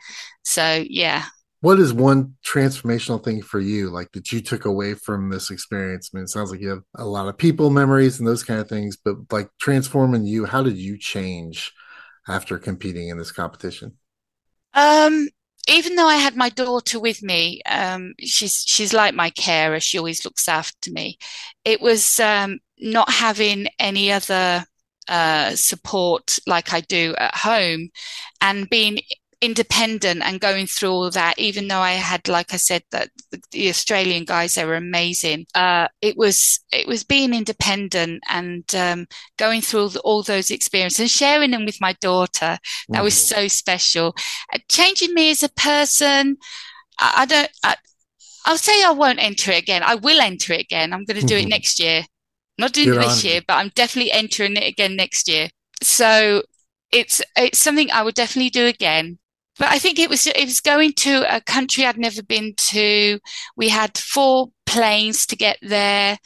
So 0.45 0.85
yeah 0.89 1.25
what 1.61 1.79
is 1.79 1.93
one 1.93 2.37
transformational 2.45 3.23
thing 3.23 3.43
for 3.43 3.61
you 3.61 3.91
like 3.91 4.13
that 4.13 4.33
you 4.33 4.41
took 4.41 4.65
away 4.65 4.95
from 4.95 5.31
this 5.31 5.51
experience? 5.51 6.11
I 6.13 6.17
mean 6.17 6.25
it 6.25 6.31
sounds 6.31 6.51
like 6.51 6.61
you 6.61 6.71
have 6.71 6.83
a 6.97 7.05
lot 7.05 7.29
of 7.29 7.39
people 7.39 7.71
memories 7.71 8.19
and 8.19 8.27
those 8.27 8.43
kind 8.43 8.61
of 8.61 8.69
things 8.69 8.97
but 8.97 9.17
like 9.31 9.51
transforming 9.61 10.25
you 10.25 10.47
how 10.47 10.63
did 10.63 10.77
you 10.77 10.99
change 10.99 11.73
after 12.29 12.59
competing 12.59 13.09
in 13.09 13.19
this 13.19 13.33
competition? 13.33 13.97
Um 14.75 15.29
even 15.69 15.95
though 15.95 16.07
i 16.07 16.17
had 16.17 16.37
my 16.37 16.49
daughter 16.49 16.99
with 16.99 17.23
me 17.23 17.61
um 17.67 18.15
she's 18.19 18.65
she's 18.67 18.95
like 18.95 19.15
my 19.15 19.29
carer 19.29 19.79
she 19.79 19.99
always 19.99 20.25
looks 20.25 20.49
after 20.49 20.91
me 20.91 21.19
it 21.67 21.83
was 21.83 22.19
um 22.19 22.59
not 22.79 23.11
having 23.11 23.67
any 23.79 24.11
other 24.11 24.65
uh, 25.09 25.57
support 25.57 26.39
like 26.47 26.73
I 26.73 26.81
do 26.83 27.15
at 27.19 27.35
home 27.35 27.91
and 28.41 28.71
being 28.71 29.01
independent 29.43 30.23
and 30.23 30.41
going 30.41 30.67
through 30.67 30.91
all 30.91 31.11
that, 31.11 31.39
even 31.39 31.69
though 31.69 31.81
I 31.81 31.93
had, 31.93 32.29
like 32.29 32.53
I 32.53 32.59
said, 32.59 32.83
that 32.91 33.09
the 33.53 33.71
Australian 33.71 34.25
guys, 34.25 34.55
they 34.55 34.65
were 34.67 34.75
amazing. 34.75 35.47
Uh, 35.55 35.89
it 36.03 36.17
was, 36.17 36.61
it 36.73 36.87
was 36.87 37.05
being 37.05 37.33
independent 37.33 38.23
and, 38.29 38.65
um, 38.75 39.07
going 39.39 39.63
through 39.63 39.81
all, 39.81 39.89
the, 39.89 40.01
all, 40.01 40.23
those 40.23 40.51
experiences 40.51 41.01
and 41.01 41.11
sharing 41.11 41.53
them 41.53 41.65
with 41.65 41.81
my 41.81 41.95
daughter. 42.01 42.59
That 42.91 43.01
mm. 43.01 43.05
was 43.05 43.15
so 43.15 43.49
special. 43.49 44.15
Uh, 44.53 44.59
changing 44.69 45.15
me 45.15 45.31
as 45.31 45.43
a 45.43 45.49
person. 45.49 46.37
I, 46.99 47.15
I 47.19 47.27
don't, 47.27 47.51
I, 47.65 47.77
I'll 48.45 48.59
say 48.59 48.85
I 48.85 48.91
won't 48.91 49.23
enter 49.23 49.53
it 49.53 49.63
again. 49.63 49.83
I 49.83 49.95
will 49.95 50.21
enter 50.21 50.53
it 50.53 50.61
again. 50.61 50.93
I'm 50.93 51.05
going 51.05 51.21
to 51.21 51.27
do 51.27 51.37
mm-hmm. 51.37 51.47
it 51.47 51.51
next 51.51 51.81
year. 51.81 52.05
not 52.59 52.73
doing 52.73 52.91
Good 52.91 52.99
it 52.99 53.09
this 53.09 53.25
year, 53.25 53.41
but 53.47 53.55
I'm 53.55 53.71
definitely 53.75 54.13
entering 54.13 54.57
it 54.57 54.69
again 54.69 54.97
next 54.97 55.29
year. 55.29 55.49
So 55.83 56.43
it's 56.93 57.23
it's 57.37 57.59
something 57.59 57.91
I 57.91 58.03
would 58.03 58.15
definitely 58.15 58.51
do 58.51 58.67
again 58.67 59.19
but 59.61 59.69
I 59.69 59.79
think 59.79 59.99
it 59.99 60.09
was 60.09 60.27
it 60.27 60.47
was 60.47 60.61
going 60.61 60.95
to 60.95 61.37
a 61.37 61.41
country 61.43 61.85
I'd 61.85 61.99
never 61.99 62.23
been 62.23 62.55
to. 62.57 63.21
We 63.57 63.69
had 63.69 63.97
four 63.99 64.49
planes 64.65 65.27
to 65.27 65.37
get 65.37 65.59
there. 65.61 66.19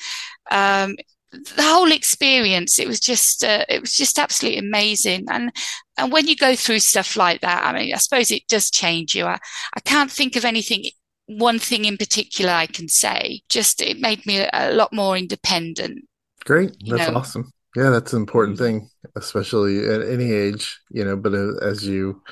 Um, 0.53 0.94
the 1.33 1.62
whole 1.64 1.90
experience 1.90 2.79
it 2.79 2.87
was 2.87 3.01
just 3.01 3.42
uh, 3.42 3.64
it 3.68 3.81
was 3.81 3.97
just 3.97 4.20
absolutely 4.20 4.61
amazing 4.61 5.27
and 5.29 5.51
and 5.99 6.12
when 6.12 6.29
you 6.29 6.37
go 6.37 6.55
through 6.55 6.79
stuff 6.79 7.16
like 7.16 7.40
that 7.40 7.64
i 7.64 7.77
mean 7.77 7.92
i 7.92 7.97
suppose 7.97 8.31
it 8.31 8.47
does 8.47 8.70
change 8.70 9.16
you 9.16 9.25
i, 9.25 9.37
I 9.75 9.81
can't 9.81 10.12
think 10.12 10.37
of 10.37 10.44
anything 10.44 10.85
one 11.27 11.59
thing 11.59 11.87
in 11.87 11.97
particular 11.97 12.53
i 12.53 12.66
can 12.66 12.87
say 12.87 13.40
just 13.49 13.83
it 13.83 13.99
made 13.99 14.25
me 14.27 14.38
a, 14.38 14.49
a 14.53 14.75
lot 14.75 14.92
more 14.92 15.16
independent 15.16 16.05
great 16.44 16.70
that's 16.87 17.11
know. 17.11 17.16
awesome 17.16 17.51
yeah 17.75 17.90
that's 17.90 18.12
an 18.12 18.20
important 18.20 18.57
thing 18.57 18.88
especially 19.16 19.88
at 19.88 20.03
any 20.03 20.31
age 20.31 20.79
you 20.90 21.05
know 21.05 21.16
but 21.16 21.35
uh, 21.35 21.57
as 21.62 21.85
you 21.85 22.23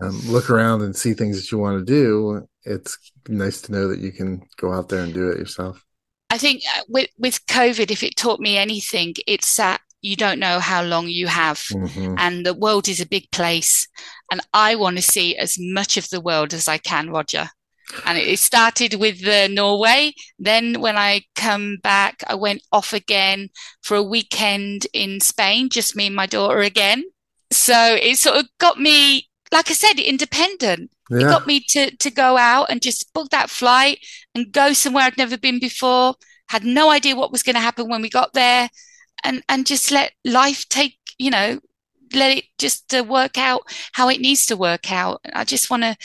um, 0.00 0.18
look 0.26 0.50
around 0.50 0.82
and 0.82 0.96
see 0.96 1.14
things 1.14 1.36
that 1.36 1.52
you 1.52 1.58
want 1.58 1.78
to 1.78 1.84
do, 1.84 2.46
it's 2.64 2.96
nice 3.28 3.60
to 3.62 3.72
know 3.72 3.88
that 3.88 4.00
you 4.00 4.12
can 4.12 4.42
go 4.56 4.72
out 4.72 4.88
there 4.88 5.02
and 5.02 5.12
do 5.12 5.28
it 5.28 5.38
yourself. 5.38 5.84
I 6.30 6.38
think 6.38 6.62
uh, 6.76 6.82
with 6.88 7.10
with 7.18 7.44
COVID, 7.46 7.90
if 7.90 8.02
it 8.02 8.16
taught 8.16 8.40
me 8.40 8.56
anything, 8.56 9.14
it's 9.26 9.56
that 9.56 9.80
you 10.00 10.16
don't 10.16 10.40
know 10.40 10.60
how 10.60 10.82
long 10.82 11.08
you 11.08 11.26
have, 11.26 11.58
mm-hmm. 11.58 12.14
and 12.18 12.46
the 12.46 12.54
world 12.54 12.88
is 12.88 13.00
a 13.00 13.06
big 13.06 13.30
place, 13.30 13.86
and 14.30 14.40
I 14.54 14.74
want 14.76 14.96
to 14.96 15.02
see 15.02 15.36
as 15.36 15.58
much 15.58 15.96
of 15.96 16.08
the 16.08 16.20
world 16.20 16.54
as 16.54 16.68
I 16.68 16.78
can, 16.78 17.10
Roger. 17.10 17.50
And 18.06 18.16
it 18.16 18.38
started 18.38 18.94
with 18.94 19.26
uh, 19.26 19.48
Norway. 19.48 20.14
Then, 20.38 20.80
when 20.80 20.96
I 20.96 21.22
come 21.34 21.76
back, 21.82 22.22
I 22.26 22.34
went 22.34 22.62
off 22.72 22.94
again 22.94 23.50
for 23.82 23.98
a 23.98 24.02
weekend 24.02 24.86
in 24.94 25.20
Spain, 25.20 25.68
just 25.68 25.94
me 25.94 26.06
and 26.06 26.16
my 26.16 26.26
daughter 26.26 26.60
again. 26.60 27.04
So 27.50 27.98
it 28.00 28.16
sort 28.16 28.38
of 28.38 28.46
got 28.58 28.80
me 28.80 29.28
like 29.52 29.70
I 29.70 29.74
said, 29.74 30.00
independent. 30.00 30.90
Yeah. 31.10 31.18
It 31.18 31.22
got 31.24 31.46
me 31.46 31.60
to 31.68 31.94
to 31.94 32.10
go 32.10 32.36
out 32.36 32.70
and 32.70 32.80
just 32.80 33.12
book 33.12 33.30
that 33.30 33.50
flight 33.50 33.98
and 34.34 34.50
go 34.50 34.72
somewhere 34.72 35.04
I'd 35.04 35.18
never 35.18 35.36
been 35.36 35.60
before. 35.60 36.14
Had 36.48 36.64
no 36.64 36.90
idea 36.90 37.16
what 37.16 37.32
was 37.32 37.42
going 37.42 37.54
to 37.54 37.60
happen 37.60 37.88
when 37.88 38.02
we 38.02 38.08
got 38.08 38.32
there, 38.32 38.68
and 39.22 39.42
and 39.48 39.66
just 39.66 39.90
let 39.90 40.12
life 40.24 40.68
take 40.68 40.96
you 41.18 41.30
know 41.30 41.60
let 42.14 42.36
it 42.36 42.44
just 42.58 42.94
uh, 42.94 43.04
work 43.04 43.38
out 43.38 43.62
how 43.92 44.08
it 44.08 44.20
needs 44.20 44.46
to 44.46 44.56
work 44.56 44.90
out. 44.90 45.20
I 45.32 45.44
just 45.44 45.70
want 45.70 45.82
to 45.82 45.96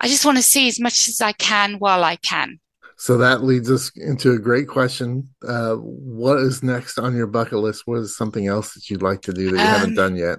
I 0.00 0.08
just 0.08 0.24
want 0.24 0.36
to 0.38 0.42
see 0.42 0.68
as 0.68 0.80
much 0.80 1.08
as 1.08 1.20
I 1.20 1.32
can 1.32 1.74
while 1.74 2.04
I 2.04 2.16
can. 2.16 2.60
So 2.96 3.18
that 3.18 3.42
leads 3.42 3.70
us 3.70 3.90
into 3.96 4.32
a 4.32 4.38
great 4.38 4.68
question. 4.68 5.28
Uh, 5.46 5.74
what 5.74 6.38
is 6.38 6.62
next 6.62 6.98
on 6.98 7.16
your 7.16 7.26
bucket 7.26 7.58
list? 7.58 7.82
What 7.86 7.98
is 7.98 8.16
something 8.16 8.46
else 8.46 8.74
that 8.74 8.88
you'd 8.88 9.02
like 9.02 9.20
to 9.22 9.32
do 9.32 9.50
that 9.50 9.56
you 9.56 9.62
um, 9.62 9.66
haven't 9.66 9.94
done 9.94 10.16
yet? 10.16 10.38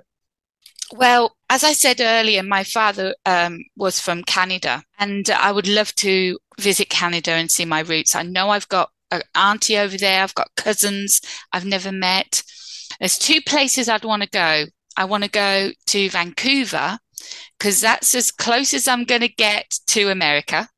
Well, 0.93 1.35
as 1.49 1.63
I 1.63 1.73
said 1.73 1.99
earlier, 1.99 2.43
my 2.43 2.63
father 2.63 3.15
um, 3.25 3.59
was 3.75 3.99
from 3.99 4.23
Canada, 4.23 4.83
and 4.99 5.29
I 5.29 5.51
would 5.51 5.67
love 5.67 5.93
to 5.95 6.37
visit 6.59 6.89
Canada 6.89 7.31
and 7.31 7.49
see 7.49 7.65
my 7.65 7.79
roots. 7.79 8.15
I 8.15 8.23
know 8.23 8.49
I've 8.49 8.69
got 8.69 8.89
an 9.11 9.21
auntie 9.35 9.77
over 9.77 9.97
there, 9.97 10.21
I've 10.21 10.35
got 10.35 10.55
cousins 10.55 11.21
I've 11.51 11.65
never 11.65 11.91
met. 11.91 12.43
There's 12.99 13.17
two 13.17 13.41
places 13.41 13.89
I'd 13.89 14.05
want 14.05 14.23
to 14.23 14.29
go. 14.29 14.65
I 14.97 15.05
want 15.05 15.23
to 15.23 15.29
go 15.29 15.71
to 15.87 16.09
Vancouver 16.09 16.97
because 17.57 17.81
that's 17.81 18.15
as 18.15 18.31
close 18.31 18.73
as 18.73 18.87
I'm 18.87 19.03
going 19.03 19.21
to 19.21 19.27
get 19.27 19.79
to 19.87 20.09
America. 20.09 20.69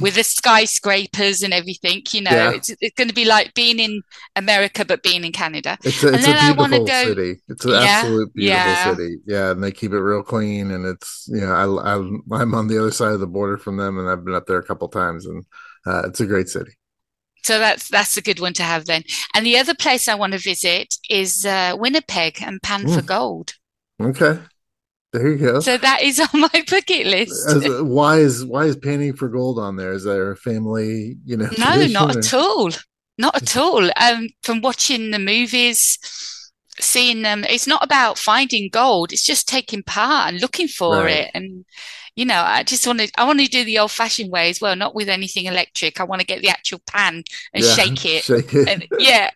With 0.00 0.14
the 0.14 0.22
skyscrapers 0.22 1.42
and 1.42 1.52
everything. 1.52 2.02
You 2.10 2.22
know, 2.22 2.30
yeah. 2.30 2.52
it's, 2.52 2.70
it's 2.80 2.94
going 2.96 3.08
to 3.08 3.14
be 3.14 3.24
like 3.24 3.54
being 3.54 3.78
in 3.78 4.02
America, 4.36 4.84
but 4.84 5.02
being 5.02 5.24
in 5.24 5.32
Canada. 5.32 5.78
It's 5.84 6.02
a, 6.02 6.14
it's 6.14 6.26
a 6.26 6.54
beautiful 6.54 6.84
go, 6.84 7.04
city. 7.04 7.40
It's 7.48 7.64
an 7.64 7.70
yeah, 7.70 7.78
absolute 7.80 8.34
beautiful 8.34 8.62
yeah. 8.62 8.94
city. 8.94 9.16
Yeah, 9.26 9.50
and 9.52 9.62
they 9.62 9.72
keep 9.72 9.92
it 9.92 10.00
real 10.00 10.22
clean. 10.22 10.70
And 10.70 10.86
it's 10.86 11.28
you 11.30 11.40
know, 11.40 11.52
I, 11.52 11.94
I 11.94 12.40
I'm 12.40 12.54
on 12.54 12.68
the 12.68 12.78
other 12.78 12.90
side 12.90 13.12
of 13.12 13.20
the 13.20 13.26
border 13.26 13.58
from 13.58 13.76
them, 13.76 13.98
and 13.98 14.08
I've 14.08 14.24
been 14.24 14.34
up 14.34 14.46
there 14.46 14.58
a 14.58 14.66
couple 14.66 14.88
times, 14.88 15.26
and 15.26 15.44
uh, 15.86 16.02
it's 16.06 16.20
a 16.20 16.26
great 16.26 16.48
city. 16.48 16.72
So 17.44 17.58
that's 17.58 17.88
that's 17.88 18.16
a 18.16 18.22
good 18.22 18.40
one 18.40 18.52
to 18.54 18.62
have 18.62 18.86
then. 18.86 19.04
And 19.34 19.46
the 19.46 19.58
other 19.58 19.74
place 19.74 20.08
I 20.08 20.14
want 20.16 20.32
to 20.34 20.38
visit 20.38 20.94
is 21.08 21.46
uh, 21.46 21.76
Winnipeg 21.78 22.42
and 22.42 22.60
Pan 22.62 22.84
mm. 22.84 22.94
for 22.94 23.02
Gold. 23.02 23.54
Okay. 24.00 24.38
There 25.12 25.28
you 25.28 25.38
go. 25.38 25.60
So 25.60 25.78
that 25.78 26.02
is 26.02 26.20
on 26.34 26.40
my 26.40 26.64
bucket 26.70 27.06
list. 27.06 27.50
A, 27.64 27.82
why 27.84 28.18
is 28.18 28.44
why 28.44 28.64
is 28.64 28.76
panning 28.76 29.14
for 29.14 29.28
gold 29.28 29.58
on 29.58 29.76
there? 29.76 29.92
Is 29.92 30.04
there 30.04 30.30
a 30.30 30.36
family, 30.36 31.16
you 31.24 31.36
know? 31.36 31.48
No, 31.58 31.86
not 31.86 32.16
or? 32.16 32.18
at 32.18 32.34
all. 32.34 32.70
Not 33.16 33.36
at 33.42 33.56
all. 33.64 33.90
Um, 33.96 34.28
from 34.42 34.60
watching 34.60 35.10
the 35.10 35.18
movies, 35.18 35.98
seeing 36.80 37.22
them. 37.22 37.44
It's 37.44 37.66
not 37.66 37.84
about 37.84 38.18
finding 38.18 38.68
gold; 38.70 39.12
it's 39.12 39.24
just 39.24 39.48
taking 39.48 39.82
part 39.82 40.32
and 40.32 40.40
looking 40.42 40.68
for 40.68 41.04
Right. 41.04 41.24
it. 41.26 41.30
And 41.34 41.64
you 42.14 42.24
know, 42.24 42.42
I 42.44 42.62
just 42.62 42.86
want 42.86 43.00
to. 43.00 43.10
I 43.16 43.24
want 43.24 43.40
to 43.40 43.46
do 43.46 43.64
the 43.64 43.78
old-fashioned 43.78 44.30
way 44.30 44.50
as 44.50 44.60
well, 44.60 44.76
not 44.76 44.94
with 44.94 45.08
anything 45.08 45.46
electric. 45.46 46.00
I 46.00 46.04
want 46.04 46.20
to 46.20 46.26
get 46.26 46.42
the 46.42 46.48
actual 46.50 46.80
pan 46.86 47.22
and 47.54 47.64
Yeah, 47.64 47.74
shake 47.74 48.04
it, 48.04 48.24
shake 48.24 48.52
it. 48.54 48.68
and 48.68 48.86
yeah, 48.98 49.30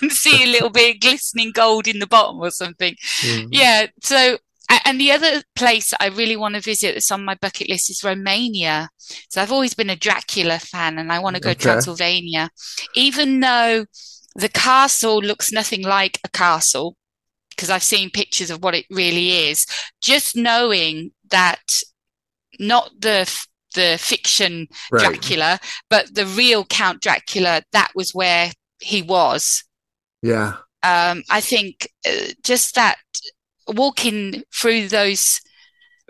and 0.00 0.12
see 0.12 0.44
a 0.44 0.46
little 0.46 0.70
bit 0.70 0.94
of 0.94 1.00
glistening 1.00 1.50
gold 1.52 1.88
in 1.88 1.98
the 1.98 2.06
bottom 2.06 2.38
or 2.38 2.50
something. 2.50 2.94
Mm. 3.22 3.48
Yeah. 3.50 3.86
So, 4.02 4.38
and 4.84 5.00
the 5.00 5.12
other 5.12 5.42
place 5.56 5.92
I 5.98 6.08
really 6.08 6.36
want 6.36 6.54
to 6.54 6.60
visit 6.60 6.94
that's 6.94 7.10
on 7.10 7.24
my 7.24 7.34
bucket 7.34 7.68
list 7.68 7.90
is 7.90 8.04
Romania. 8.04 8.90
So 9.30 9.40
I've 9.40 9.52
always 9.52 9.74
been 9.74 9.90
a 9.90 9.96
Dracula 9.96 10.58
fan 10.58 10.98
and 10.98 11.10
I 11.12 11.18
want 11.18 11.36
to 11.36 11.42
go 11.42 11.50
Okay. 11.50 11.60
Transylvania, 11.60 12.50
even 12.94 13.40
though 13.40 13.86
the 14.34 14.48
castle 14.48 15.18
looks 15.20 15.50
nothing 15.52 15.82
like 15.82 16.18
a 16.24 16.28
castle 16.28 16.96
because 17.50 17.70
I've 17.70 17.82
seen 17.82 18.10
pictures 18.10 18.50
of 18.50 18.62
what 18.62 18.74
it 18.74 18.86
really 18.90 19.48
is. 19.50 19.66
Just 20.00 20.36
knowing 20.36 21.10
that 21.30 21.60
not 22.60 22.90
the 22.98 23.30
the 23.74 23.96
fiction 24.00 24.66
Right. 24.90 25.02
Dracula, 25.12 25.60
but 25.90 26.14
the 26.14 26.26
real 26.26 26.64
Count 26.64 27.02
Dracula, 27.02 27.62
that 27.72 27.90
was 27.94 28.14
where 28.14 28.50
he 28.80 29.02
was 29.02 29.64
Yeah. 30.22 30.56
um, 30.82 31.22
I 31.30 31.40
think 31.40 31.88
uh, 32.06 32.32
just 32.42 32.74
that 32.76 32.96
walking 33.68 34.42
through 34.54 34.88
those 34.88 35.40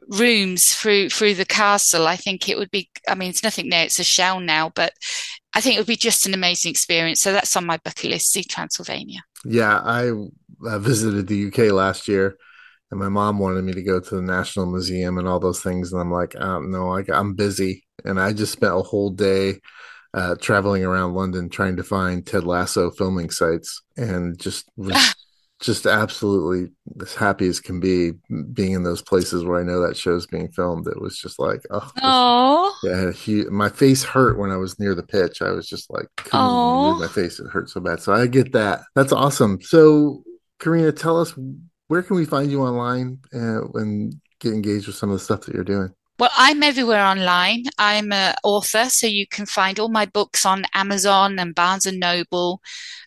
rooms 0.08 0.72
through 0.72 1.10
through 1.10 1.34
the 1.34 1.44
castle, 1.44 2.06
I 2.06 2.16
think 2.16 2.48
it 2.48 2.56
would 2.58 2.70
be. 2.70 2.90
I 3.08 3.14
mean, 3.14 3.30
it's 3.30 3.42
nothing 3.42 3.70
there; 3.70 3.84
it's 3.84 3.98
a 3.98 4.04
shell 4.04 4.40
now, 4.40 4.70
but 4.74 4.92
I 5.54 5.60
think 5.60 5.76
it 5.76 5.80
would 5.80 5.86
be 5.86 5.96
just 5.96 6.26
an 6.26 6.34
amazing 6.34 6.70
experience. 6.70 7.20
So 7.20 7.32
that's 7.32 7.56
on 7.56 7.66
my 7.66 7.78
bucket 7.78 8.10
list: 8.10 8.32
see 8.32 8.44
Transylvania. 8.44 9.20
Yeah. 9.44 9.80
I 9.84 10.10
uh, 10.66 10.78
visited 10.78 11.26
the 11.26 11.46
UK 11.48 11.72
last 11.72 12.08
year 12.08 12.36
and 12.90 13.00
my 13.00 13.08
mom 13.08 13.38
wanted 13.38 13.62
me 13.64 13.72
to 13.74 13.82
go 13.82 14.00
to 14.00 14.14
the 14.16 14.22
National 14.22 14.66
Museum 14.66 15.18
and 15.18 15.28
all 15.28 15.40
those 15.40 15.60
things. 15.62 15.92
And 15.92 16.00
I'm 16.00 16.12
like, 16.12 16.34
oh, 16.36 16.60
no, 16.60 16.96
I, 16.96 17.04
I'm 17.12 17.34
busy. 17.34 17.84
And 18.04 18.18
I 18.18 18.32
just 18.32 18.52
spent 18.52 18.74
a 18.74 18.82
whole 18.82 19.10
day 19.10 19.60
uh, 20.14 20.36
traveling 20.36 20.84
around 20.84 21.14
London 21.14 21.50
trying 21.50 21.76
to 21.76 21.82
find 21.82 22.26
Ted 22.26 22.44
Lasso 22.44 22.90
filming 22.90 23.28
sites 23.28 23.82
and 23.96 24.38
just 24.38 24.70
was 24.76 25.14
just 25.60 25.86
absolutely 25.86 26.72
as 27.00 27.14
happy 27.14 27.48
as 27.48 27.58
can 27.60 27.80
be 27.80 28.12
being 28.52 28.72
in 28.72 28.84
those 28.84 29.02
places 29.02 29.44
where 29.44 29.58
I 29.60 29.64
know 29.64 29.80
that 29.86 29.96
show's 29.96 30.26
being 30.26 30.48
filmed. 30.52 30.86
It 30.86 31.00
was 31.00 31.18
just 31.18 31.38
like, 31.38 31.62
oh, 31.70 31.80
this- 31.80 31.92
Oh, 32.02 32.76
yeah, 32.84 33.10
huge, 33.12 33.48
my 33.48 33.68
face 33.68 34.04
hurt 34.04 34.38
when 34.38 34.50
I 34.50 34.56
was 34.56 34.78
near 34.78 34.94
the 34.94 35.02
pitch. 35.02 35.42
I 35.42 35.50
was 35.50 35.68
just 35.68 35.90
like, 35.90 36.06
couldn't 36.16 36.38
even 36.40 36.46
Aw. 36.46 36.92
move 36.92 37.00
my 37.00 37.08
face. 37.08 37.40
It 37.40 37.48
hurt 37.50 37.70
so 37.70 37.80
bad. 37.80 38.00
So 38.00 38.12
I 38.12 38.26
get 38.28 38.52
that. 38.52 38.82
That's 38.94 39.12
awesome. 39.12 39.60
So, 39.60 40.22
Karina, 40.60 40.92
tell 40.92 41.20
us 41.20 41.34
where 41.88 42.02
can 42.02 42.16
we 42.16 42.24
find 42.24 42.50
you 42.52 42.62
online 42.62 43.18
uh, 43.34 43.68
and 43.74 44.14
get 44.40 44.52
engaged 44.52 44.86
with 44.86 44.96
some 44.96 45.10
of 45.10 45.18
the 45.18 45.24
stuff 45.24 45.40
that 45.42 45.54
you're 45.54 45.64
doing? 45.64 45.92
Well, 46.20 46.30
I'm 46.36 46.62
everywhere 46.64 47.04
online. 47.04 47.64
I'm 47.78 48.10
an 48.12 48.34
author, 48.42 48.86
so 48.90 49.06
you 49.06 49.24
can 49.28 49.46
find 49.46 49.78
all 49.78 49.88
my 49.88 50.04
books 50.06 50.44
on 50.44 50.64
Amazon 50.74 51.38
and 51.38 51.54
Barnes 51.54 51.86
and 51.86 52.00
Noble. 52.00 52.60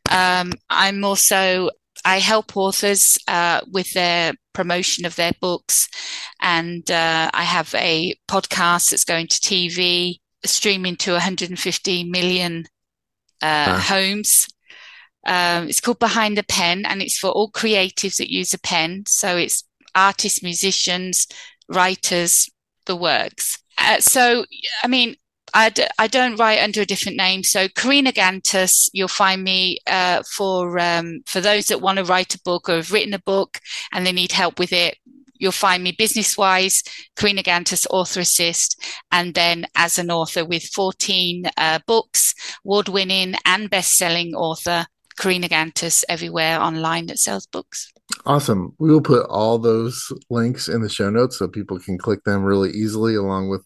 Um, 0.10 0.54
I'm 0.70 1.04
also 1.04 1.70
I 2.04 2.20
help 2.20 2.58
authors 2.58 3.18
uh, 3.28 3.62
with 3.72 3.94
their 3.94 4.34
promotion 4.54 5.06
of 5.06 5.16
their 5.16 5.34
books, 5.40 5.88
and 6.42 6.90
uh, 6.90 7.30
I 7.34 7.44
have 7.44 7.74
a 7.76 8.16
podcast 8.28 8.90
that's 8.90 9.06
going 9.06 9.28
to 9.28 9.40
TV, 9.40 10.18
streaming 10.44 10.96
to 10.98 11.12
150 11.14 12.04
million 12.06 12.66
uh, 13.42 13.80
homes. 13.80 14.48
Um, 15.26 15.68
it's 15.68 15.82
called 15.82 16.00
Behind 16.00 16.38
the 16.38 16.44
Pen, 16.44 16.86
and 16.86 17.02
it's 17.02 17.18
for 17.18 17.30
all 17.30 17.52
creatives 17.52 18.18
that 18.18 18.34
use 18.34 18.54
a 18.54 18.60
pen. 18.60 19.04
So 19.08 19.38
it's 19.38 19.64
artists, 19.94 20.42
musicians, 20.42 21.28
writers, 21.70 22.50
the 22.86 22.96
works. 22.96 23.60
Uh, 23.78 24.00
so, 24.00 24.46
I 24.84 24.88
mean, 24.88 25.16
I, 25.54 26.08
don't 26.08 26.38
write 26.38 26.62
under 26.62 26.82
a 26.82 26.86
different 26.86 27.18
name. 27.18 27.44
So 27.44 27.68
Karina 27.68 28.12
Kantas, 28.12 28.90
you'll 28.94 29.08
find 29.08 29.44
me 29.44 29.80
uh, 29.88 30.24
for 30.24 30.80
um, 30.80 31.22
for 31.26 31.42
those 31.42 31.68
that 31.68 31.82
want 31.82 31.98
to 31.98 32.06
write 32.06 32.36
a 32.36 32.42
book 32.44 32.70
or 32.70 32.76
have 32.76 32.92
written 32.92 33.14
a 33.14 33.20
book 33.20 33.60
and 33.92 34.06
they 34.06 34.12
need 34.12 34.32
help 34.32 34.60
with 34.60 34.74
it. 34.74 34.98
You'll 35.36 35.52
find 35.52 35.84
me 35.84 35.92
business 35.92 36.38
wise, 36.38 36.84
Karina 37.16 37.42
Kantas, 37.42 37.88
author 37.90 38.20
assist, 38.20 38.80
and 39.12 39.34
then 39.34 39.66
as 39.76 39.98
an 39.98 40.12
author 40.12 40.46
with 40.46 40.64
14 40.66 41.46
uh, 41.58 41.80
books, 41.88 42.36
award 42.64 42.90
winning 42.90 43.34
and 43.44 43.68
best 43.68 43.98
selling 43.98 44.36
author, 44.36 44.86
Karina 45.18 45.50
Kantas, 45.50 46.04
everywhere 46.08 46.62
online 46.62 47.08
that 47.08 47.18
sells 47.18 47.48
books. 47.48 47.92
Awesome. 48.26 48.76
We 48.78 48.92
will 48.92 49.02
put 49.02 49.26
all 49.30 49.58
those 49.58 50.14
links 50.30 50.68
in 50.68 50.82
the 50.82 50.90
show 50.90 51.10
notes 51.10 51.40
so 51.40 51.48
people 51.48 51.80
can 51.80 51.98
click 51.98 52.24
them 52.24 52.44
really 52.44 52.70
easily, 52.70 53.16
along 53.16 53.50
with 53.50 53.66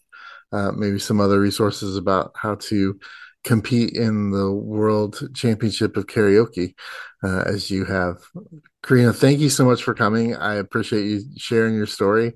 uh, 0.52 0.72
maybe 0.72 0.98
some 0.98 1.20
other 1.20 1.40
resources 1.40 1.96
about 1.96 2.32
how 2.36 2.54
to 2.56 2.98
compete 3.44 3.94
in 3.94 4.32
the 4.32 4.52
World 4.52 5.28
Championship 5.34 5.96
of 5.96 6.06
Karaoke 6.06 6.74
uh, 7.22 7.42
as 7.46 7.70
you 7.70 7.84
have. 7.84 8.16
Karina, 8.82 9.12
thank 9.12 9.38
you 9.38 9.48
so 9.48 9.64
much 9.64 9.82
for 9.82 9.94
coming. 9.94 10.34
I 10.36 10.54
appreciate 10.54 11.04
you 11.04 11.22
sharing 11.36 11.74
your 11.74 11.86
story. 11.86 12.34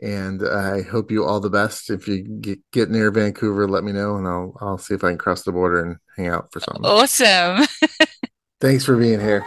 And 0.00 0.46
I 0.46 0.82
hope 0.82 1.10
you 1.10 1.24
all 1.24 1.38
the 1.38 1.50
best. 1.50 1.90
If 1.90 2.08
you 2.08 2.22
get, 2.22 2.58
get 2.72 2.90
near 2.90 3.10
Vancouver, 3.10 3.68
let 3.68 3.84
me 3.84 3.92
know, 3.92 4.16
and 4.16 4.26
I'll 4.26 4.56
I'll 4.60 4.78
see 4.78 4.94
if 4.94 5.04
I 5.04 5.10
can 5.10 5.18
cross 5.18 5.42
the 5.42 5.52
border 5.52 5.84
and 5.84 5.96
hang 6.16 6.28
out 6.28 6.50
for 6.50 6.60
something. 6.60 6.84
Awesome. 6.84 7.66
Thanks 8.60 8.84
for 8.84 8.96
being 8.96 9.20
here. 9.20 9.44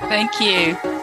Thank 0.00 0.40
you. 0.40 1.01